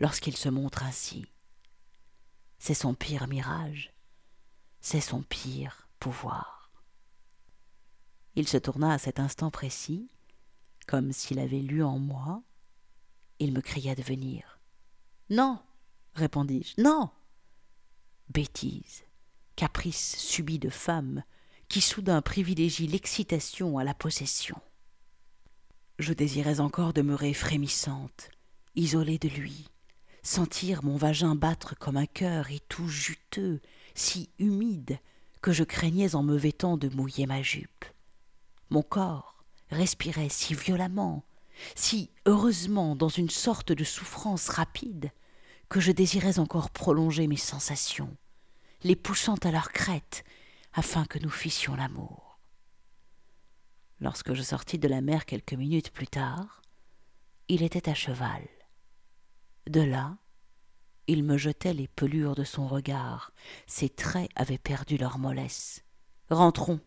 lorsqu'il 0.00 0.36
se 0.36 0.48
montre 0.48 0.82
ainsi. 0.82 1.26
C'est 2.58 2.74
son 2.74 2.94
pire 2.94 3.28
mirage, 3.28 3.92
c'est 4.80 5.00
son 5.00 5.22
pire 5.22 5.88
pouvoir. 5.98 6.70
Il 8.34 8.48
se 8.48 8.56
tourna 8.56 8.92
à 8.92 8.98
cet 8.98 9.20
instant 9.20 9.50
précis, 9.50 10.08
comme 10.86 11.12
s'il 11.12 11.38
avait 11.38 11.60
lu 11.60 11.82
en 11.82 11.98
moi. 11.98 12.42
Il 13.38 13.52
me 13.52 13.60
cria 13.60 13.94
de 13.94 14.02
venir. 14.02 14.58
Non, 15.30 15.60
répondis-je. 16.14 16.80
Non. 16.80 17.10
Bêtise, 18.28 19.04
caprice 19.56 20.16
subit 20.16 20.58
de 20.58 20.70
femme 20.70 21.22
qui 21.68 21.80
soudain 21.80 22.22
privilégie 22.22 22.86
l'excitation 22.86 23.78
à 23.78 23.84
la 23.84 23.94
possession. 23.94 24.60
Je 26.02 26.12
désirais 26.12 26.58
encore 26.58 26.92
demeurer 26.92 27.32
frémissante, 27.32 28.32
isolée 28.74 29.18
de 29.18 29.28
lui, 29.28 29.68
sentir 30.24 30.82
mon 30.82 30.96
vagin 30.96 31.36
battre 31.36 31.76
comme 31.78 31.96
un 31.96 32.06
cœur 32.06 32.50
et 32.50 32.58
tout 32.68 32.88
juteux, 32.88 33.60
si 33.94 34.28
humide, 34.40 34.98
que 35.42 35.52
je 35.52 35.62
craignais 35.62 36.16
en 36.16 36.24
me 36.24 36.36
vêtant 36.36 36.76
de 36.76 36.88
mouiller 36.88 37.26
ma 37.26 37.40
jupe. 37.40 37.84
Mon 38.68 38.82
corps 38.82 39.44
respirait 39.70 40.28
si 40.28 40.54
violemment, 40.54 41.24
si 41.76 42.10
heureusement 42.26 42.96
dans 42.96 43.08
une 43.08 43.30
sorte 43.30 43.70
de 43.70 43.84
souffrance 43.84 44.48
rapide, 44.48 45.12
que 45.68 45.78
je 45.78 45.92
désirais 45.92 46.40
encore 46.40 46.70
prolonger 46.70 47.28
mes 47.28 47.36
sensations, 47.36 48.16
les 48.82 48.96
poussant 48.96 49.36
à 49.44 49.52
leur 49.52 49.70
crête, 49.70 50.24
afin 50.74 51.04
que 51.04 51.20
nous 51.20 51.30
fissions 51.30 51.76
l'amour. 51.76 52.31
Lorsque 54.02 54.34
je 54.34 54.42
sortis 54.42 54.80
de 54.80 54.88
la 54.88 55.00
mer 55.00 55.26
quelques 55.26 55.52
minutes 55.52 55.92
plus 55.92 56.08
tard, 56.08 56.60
il 57.46 57.62
était 57.62 57.88
à 57.88 57.94
cheval. 57.94 58.42
De 59.68 59.80
là, 59.80 60.18
il 61.06 61.22
me 61.22 61.38
jetait 61.38 61.72
les 61.72 61.86
pelures 61.86 62.34
de 62.34 62.42
son 62.42 62.66
regard. 62.66 63.32
Ses 63.68 63.88
traits 63.88 64.28
avaient 64.34 64.58
perdu 64.58 64.96
leur 64.96 65.20
mollesse. 65.20 65.84
Rentrons, 66.30 66.80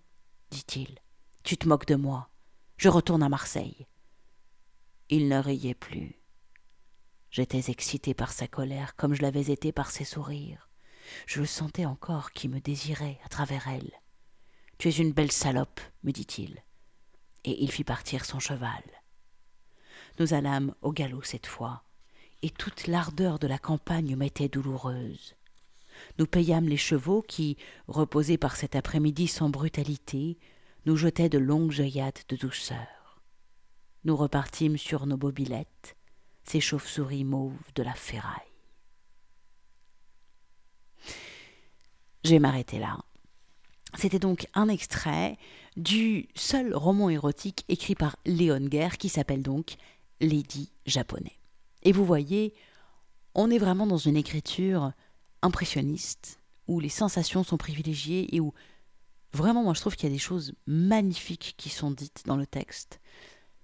dit-il. 0.52 1.00
Tu 1.44 1.56
te 1.56 1.70
moques 1.70 1.88
de 1.88 1.96
moi. 1.96 2.30
Je 2.76 2.90
retourne 2.90 3.24
à 3.24 3.30
Marseille. 3.30 3.88
Il 5.08 5.30
ne 5.30 5.38
riait 5.38 5.74
plus. 5.74 6.20
J'étais 7.32 7.72
excité 7.72 8.14
par 8.14 8.34
sa 8.34 8.50
colère 8.50 8.98
comme 8.98 9.14
je 9.14 9.22
l'avais 9.22 9.54
été 9.54 9.72
par 9.72 9.90
ses 9.90 10.04
sourires. 10.04 10.70
Je 11.28 11.40
le 11.40 11.46
sentais 11.46 11.86
encore 11.86 12.34
qui 12.34 12.50
me 12.50 12.60
désirait 12.60 13.22
à 13.24 13.30
travers 13.30 13.70
elle. 13.70 14.02
Tu 14.80 14.90
es 14.90 14.98
une 14.98 15.14
belle 15.14 15.32
salope, 15.32 15.80
me 16.04 16.12
dit-il. 16.12 16.62
Et 17.46 17.64
il 17.64 17.72
fit 17.72 17.84
partir 17.84 18.26
son 18.26 18.40
cheval. 18.40 18.84
Nous 20.20 20.34
allâmes 20.34 20.74
au 20.82 20.92
galop 20.92 21.24
cette 21.24 21.46
fois, 21.46 21.84
et 22.42 22.50
toute 22.50 22.88
l'ardeur 22.88 23.40
de 23.40 23.48
la 23.48 23.58
campagne 23.58 24.16
m'était 24.16 24.50
douloureuse. 24.50 25.36
Nous 26.18 26.26
payâmes 26.26 26.68
les 26.68 26.78
chevaux 26.78 27.22
qui, 27.22 27.58
reposés 27.88 28.38
par 28.38 28.56
cet 28.56 28.76
après-midi 28.76 29.28
sans 29.28 29.50
brutalité, 29.50 30.38
nous 30.86 30.98
jetaient 30.98 31.30
de 31.30 31.38
longues 31.38 31.80
œillades 31.80 32.20
de 32.30 32.36
douceur. 32.36 33.22
Nous 34.04 34.16
repartîmes 34.16 34.78
sur 34.78 35.06
nos 35.06 35.18
mobilettes, 35.18 35.96
ces 36.44 36.60
chauves-souris 36.60 37.24
mauves 37.24 37.54
de 37.76 37.84
la 37.84 37.94
ferraille. 37.94 38.34
Je 42.24 42.32
vais 42.32 42.40
m'arrêter 42.40 42.80
là. 42.80 42.98
C'était 43.98 44.20
donc 44.20 44.48
un 44.54 44.68
extrait 44.68 45.38
du 45.78 46.28
seul 46.36 46.76
roman 46.76 47.10
érotique 47.10 47.66
écrit 47.70 47.96
par 47.96 48.16
Léon 48.26 48.68
Guerre 48.68 48.98
qui 48.98 49.10
s'appelle 49.10 49.42
donc 49.42 49.76
Lady 50.22 50.72
japonais. 50.86 51.38
Et 51.84 51.92
vous 51.92 52.06
voyez, 52.06 52.54
on 53.36 53.52
est 53.52 53.58
vraiment 53.58 53.88
dans 53.88 53.98
une 53.98 54.18
écriture 54.18 54.92
impressionniste, 55.42 56.40
où 56.68 56.80
les 56.80 56.90
sensations 56.90 57.44
sont 57.44 57.58
privilégiées 57.58 58.36
et 58.36 58.40
où 58.40 58.54
vraiment 59.34 59.64
moi 59.64 59.74
je 59.74 59.82
trouve 59.82 59.96
qu'il 59.96 60.10
y 60.10 60.12
a 60.12 60.16
des 60.16 60.20
choses 60.20 60.54
magnifiques 60.66 61.54
qui 61.58 61.70
sont 61.70 61.92
dites 61.92 62.24
dans 62.26 62.38
le 62.38 62.48
texte. 62.48 63.00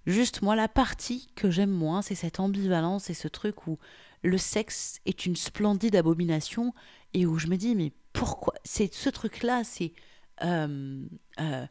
Juste 0.06 0.41
moi 0.41 0.56
la 0.56 0.67
partie 0.67 1.30
que 1.36 1.50
j'aime 1.50 1.72
moins, 1.72 2.02
c'est 2.02 2.15
cette 2.15 2.39
ambivalence 2.39 3.10
et 3.10 3.13
ce 3.13 3.28
truc 3.28 3.67
où 3.67 3.80
le 4.24 4.38
sexe 4.38 5.00
est 5.06 5.26
une 5.26 5.36
splendide 5.36 5.96
abomination 5.96 6.74
et 7.13 7.26
où 7.26 7.39
je 7.39 7.48
me 7.48 7.58
dis 7.58 7.76
mais 7.76 7.91
pourquoi? 8.13 8.54
C'est 8.63 8.94
ce 8.94 9.10
truc 9.10 9.41
là 9.41 9.63
c'est 9.63 9.94
euh, 10.43 11.06
euh, 11.39 11.65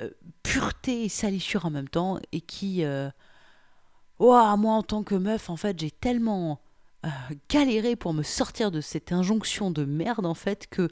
euh, 0.00 0.10
pureté 0.42 1.04
et 1.04 1.08
salissure 1.08 1.64
en 1.64 1.70
même 1.70 1.88
temps 1.88 2.18
et 2.32 2.40
qui 2.40 2.84
Ouah, 4.18 4.56
moi 4.56 4.74
en 4.74 4.82
tant 4.82 5.02
que 5.02 5.14
meuf, 5.14 5.50
en 5.50 5.56
fait, 5.56 5.78
j'ai 5.78 5.90
tellement 5.90 6.60
galéré 7.48 7.96
pour 7.96 8.12
me 8.12 8.22
sortir 8.22 8.70
de 8.70 8.80
cette 8.80 9.12
injonction 9.12 9.70
de 9.70 9.84
merde, 9.84 10.26
en 10.26 10.34
fait, 10.34 10.66
que 10.68 10.88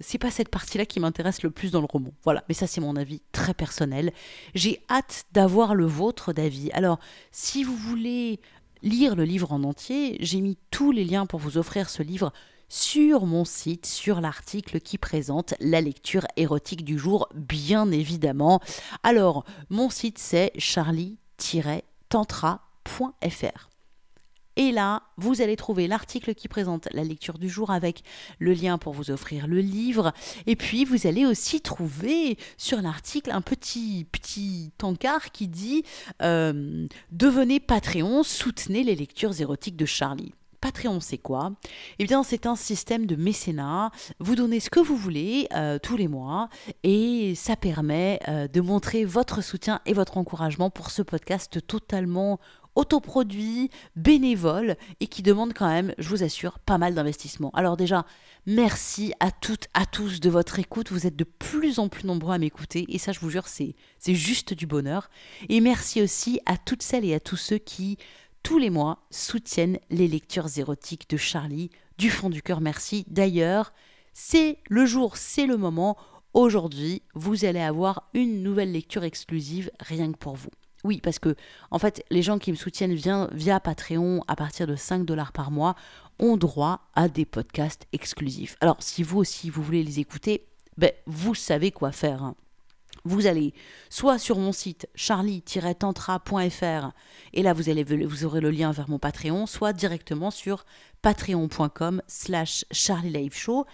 c'est 0.00 0.18
pas 0.18 0.30
cette 0.30 0.48
partie-là 0.48 0.86
qui 0.86 1.00
m'intéresse 1.00 1.42
le 1.42 1.50
plus 1.50 1.70
dans 1.70 1.80
le 1.80 1.86
roman. 1.90 2.12
Voilà, 2.22 2.44
mais 2.48 2.54
ça 2.54 2.66
c'est 2.66 2.80
mon 2.80 2.96
avis 2.96 3.20
très 3.32 3.52
personnel. 3.52 4.12
J'ai 4.54 4.80
hâte 4.88 5.24
d'avoir 5.32 5.74
le 5.74 5.84
vôtre 5.84 6.32
d'avis. 6.32 6.70
Alors, 6.72 6.98
si 7.30 7.62
vous 7.64 7.76
voulez 7.76 8.40
lire 8.82 9.16
le 9.16 9.24
livre 9.24 9.52
en 9.52 9.64
entier, 9.64 10.16
j'ai 10.20 10.40
mis 10.40 10.56
tous 10.70 10.92
les 10.92 11.04
liens 11.04 11.26
pour 11.26 11.40
vous 11.40 11.58
offrir 11.58 11.90
ce 11.90 12.02
livre 12.02 12.32
sur 12.74 13.24
mon 13.24 13.44
site, 13.44 13.86
sur 13.86 14.20
l'article 14.20 14.80
qui 14.80 14.98
présente 14.98 15.54
la 15.60 15.80
lecture 15.80 16.26
érotique 16.36 16.84
du 16.84 16.98
jour, 16.98 17.28
bien 17.32 17.92
évidemment. 17.92 18.60
Alors, 19.04 19.44
mon 19.70 19.90
site 19.90 20.18
c'est 20.18 20.50
charlie 20.58 21.18
tantra.fr. 22.08 23.70
Et 24.56 24.72
là, 24.72 25.04
vous 25.16 25.40
allez 25.40 25.54
trouver 25.54 25.86
l'article 25.86 26.34
qui 26.34 26.48
présente 26.48 26.88
la 26.92 27.04
lecture 27.04 27.38
du 27.38 27.48
jour 27.48 27.70
avec 27.70 28.02
le 28.40 28.52
lien 28.52 28.76
pour 28.76 28.92
vous 28.92 29.12
offrir 29.12 29.46
le 29.46 29.60
livre. 29.60 30.12
Et 30.46 30.56
puis, 30.56 30.84
vous 30.84 31.06
allez 31.06 31.26
aussi 31.26 31.60
trouver 31.60 32.38
sur 32.56 32.80
l'article 32.80 33.30
un 33.30 33.40
petit, 33.40 34.06
petit 34.10 34.72
encart 34.82 35.30
qui 35.30 35.46
dit 35.46 35.84
euh, 36.22 36.86
Devenez 37.12 37.60
Patreon, 37.60 38.24
soutenez 38.24 38.82
les 38.82 38.96
lectures 38.96 39.40
érotiques 39.40 39.76
de 39.76 39.86
Charlie. 39.86 40.34
Patreon, 40.64 40.98
c'est 40.98 41.18
quoi? 41.18 41.52
Eh 41.98 42.06
bien, 42.06 42.22
c'est 42.22 42.46
un 42.46 42.56
système 42.56 43.04
de 43.04 43.16
mécénat. 43.16 43.90
Vous 44.18 44.34
donnez 44.34 44.60
ce 44.60 44.70
que 44.70 44.80
vous 44.80 44.96
voulez 44.96 45.46
euh, 45.54 45.78
tous 45.78 45.98
les 45.98 46.08
mois 46.08 46.48
et 46.82 47.34
ça 47.34 47.54
permet 47.54 48.18
euh, 48.28 48.48
de 48.48 48.62
montrer 48.62 49.04
votre 49.04 49.42
soutien 49.42 49.82
et 49.84 49.92
votre 49.92 50.16
encouragement 50.16 50.70
pour 50.70 50.90
ce 50.90 51.02
podcast 51.02 51.66
totalement 51.66 52.40
autoproduit, 52.76 53.70
bénévole 53.94 54.76
et 55.00 55.06
qui 55.06 55.22
demande 55.22 55.52
quand 55.52 55.68
même, 55.68 55.94
je 55.98 56.08
vous 56.08 56.24
assure, 56.24 56.58
pas 56.58 56.78
mal 56.78 56.94
d'investissement. 56.94 57.50
Alors 57.54 57.76
déjà, 57.76 58.04
merci 58.46 59.12
à 59.20 59.30
toutes, 59.30 59.68
à 59.74 59.86
tous 59.86 60.18
de 60.18 60.30
votre 60.30 60.58
écoute. 60.58 60.90
Vous 60.90 61.06
êtes 61.06 61.14
de 61.14 61.24
plus 61.24 61.78
en 61.78 61.88
plus 61.88 62.06
nombreux 62.06 62.34
à 62.34 62.38
m'écouter 62.38 62.86
et 62.88 62.98
ça, 62.98 63.12
je 63.12 63.20
vous 63.20 63.30
jure, 63.30 63.46
c'est 63.46 63.74
juste 64.08 64.54
du 64.54 64.66
bonheur. 64.66 65.10
Et 65.48 65.60
merci 65.60 66.02
aussi 66.02 66.40
à 66.46 66.56
toutes 66.56 66.82
celles 66.82 67.04
et 67.04 67.14
à 67.14 67.20
tous 67.20 67.36
ceux 67.36 67.58
qui 67.58 67.98
tous 68.44 68.58
les 68.58 68.70
mois 68.70 68.98
soutiennent 69.10 69.80
les 69.90 70.06
lectures 70.06 70.58
érotiques 70.58 71.08
de 71.10 71.16
Charlie. 71.16 71.70
Du 71.98 72.10
fond 72.10 72.30
du 72.30 72.42
cœur, 72.42 72.60
merci. 72.60 73.04
D'ailleurs, 73.08 73.72
c'est 74.12 74.58
le 74.68 74.86
jour, 74.86 75.16
c'est 75.16 75.46
le 75.46 75.56
moment. 75.56 75.96
Aujourd'hui, 76.34 77.02
vous 77.14 77.46
allez 77.46 77.60
avoir 77.60 78.10
une 78.12 78.42
nouvelle 78.42 78.70
lecture 78.70 79.02
exclusive 79.02 79.70
rien 79.80 80.12
que 80.12 80.18
pour 80.18 80.36
vous. 80.36 80.50
Oui, 80.84 81.00
parce 81.02 81.18
que 81.18 81.34
en 81.70 81.78
fait, 81.78 82.04
les 82.10 82.20
gens 82.20 82.38
qui 82.38 82.52
me 82.52 82.56
soutiennent 82.56 82.94
via, 82.94 83.60
Patreon 83.60 84.22
à 84.28 84.36
partir 84.36 84.66
de 84.66 84.76
5 84.76 85.06
dollars 85.06 85.32
par 85.32 85.50
mois 85.50 85.74
ont 86.18 86.36
droit 86.36 86.90
à 86.94 87.08
des 87.08 87.24
podcasts 87.24 87.86
exclusifs. 87.92 88.56
Alors, 88.60 88.76
si 88.80 89.02
vous 89.02 89.18
aussi 89.18 89.48
vous 89.48 89.62
voulez 89.62 89.82
les 89.82 90.00
écouter, 90.00 90.46
ben, 90.76 90.92
vous 91.06 91.34
savez 91.34 91.72
quoi 91.72 91.92
faire. 91.92 92.22
Hein 92.22 92.36
vous 93.04 93.26
allez 93.26 93.52
soit 93.90 94.18
sur 94.18 94.38
mon 94.38 94.52
site 94.52 94.88
charlie-tantra.fr 94.94 96.92
et 97.32 97.42
là 97.42 97.52
vous, 97.52 97.68
allez, 97.68 97.84
vous 97.84 98.24
aurez 98.24 98.40
le 98.40 98.50
lien 98.50 98.72
vers 98.72 98.88
mon 98.88 98.98
Patreon, 98.98 99.46
soit 99.46 99.72
directement 99.72 100.30
sur 100.30 100.64
patreon.com 101.02 102.02
slash 102.06 102.64
show 102.70 103.66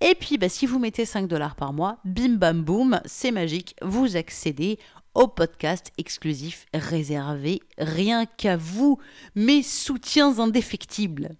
Et 0.00 0.14
puis 0.14 0.38
bah, 0.38 0.48
si 0.48 0.66
vous 0.66 0.78
mettez 0.78 1.04
5 1.04 1.26
dollars 1.26 1.56
par 1.56 1.72
mois, 1.72 1.98
bim 2.04 2.36
bam 2.36 2.62
boum, 2.62 3.00
c'est 3.04 3.32
magique, 3.32 3.76
vous 3.82 4.16
accédez 4.16 4.78
au 5.14 5.28
podcast 5.28 5.92
exclusif 5.98 6.66
réservé 6.74 7.60
rien 7.78 8.26
qu'à 8.26 8.56
vous, 8.56 8.98
mes 9.34 9.62
soutiens 9.62 10.38
indéfectibles. 10.38 11.30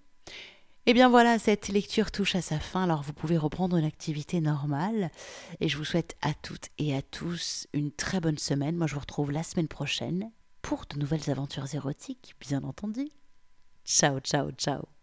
Et 0.87 0.91
eh 0.91 0.93
bien 0.95 1.09
voilà, 1.09 1.39
cette 1.39 1.69
lecture 1.69 2.11
touche 2.11 2.35
à 2.35 2.43
sa 2.43 2.61
fin, 2.61 2.85
alors 2.85 3.01
vous 3.01 3.15
pouvez 3.15 3.39
reprendre 3.39 3.79
une 3.79 3.87
activité 3.87 4.43
normale. 4.43 5.11
Et 5.61 5.71
je 5.71 5.79
vous 5.79 5.85
souhaite 5.87 6.15
à 6.21 6.35
toutes 6.35 6.69
et 6.77 6.95
à 6.95 7.01
tous 7.01 7.67
une 7.73 7.91
très 7.91 8.21
bonne 8.21 8.37
semaine. 8.37 8.77
Moi 8.77 8.87
je 8.87 8.93
vous 8.93 9.01
retrouve 9.01 9.33
la 9.33 9.43
semaine 9.43 9.69
prochaine 9.69 10.31
pour 10.61 10.85
de 10.91 10.99
nouvelles 10.99 11.31
aventures 11.31 11.75
érotiques, 11.75 12.35
bien 12.39 12.63
entendu. 12.65 13.09
Ciao, 13.87 14.21
ciao, 14.21 14.51
ciao. 14.51 14.94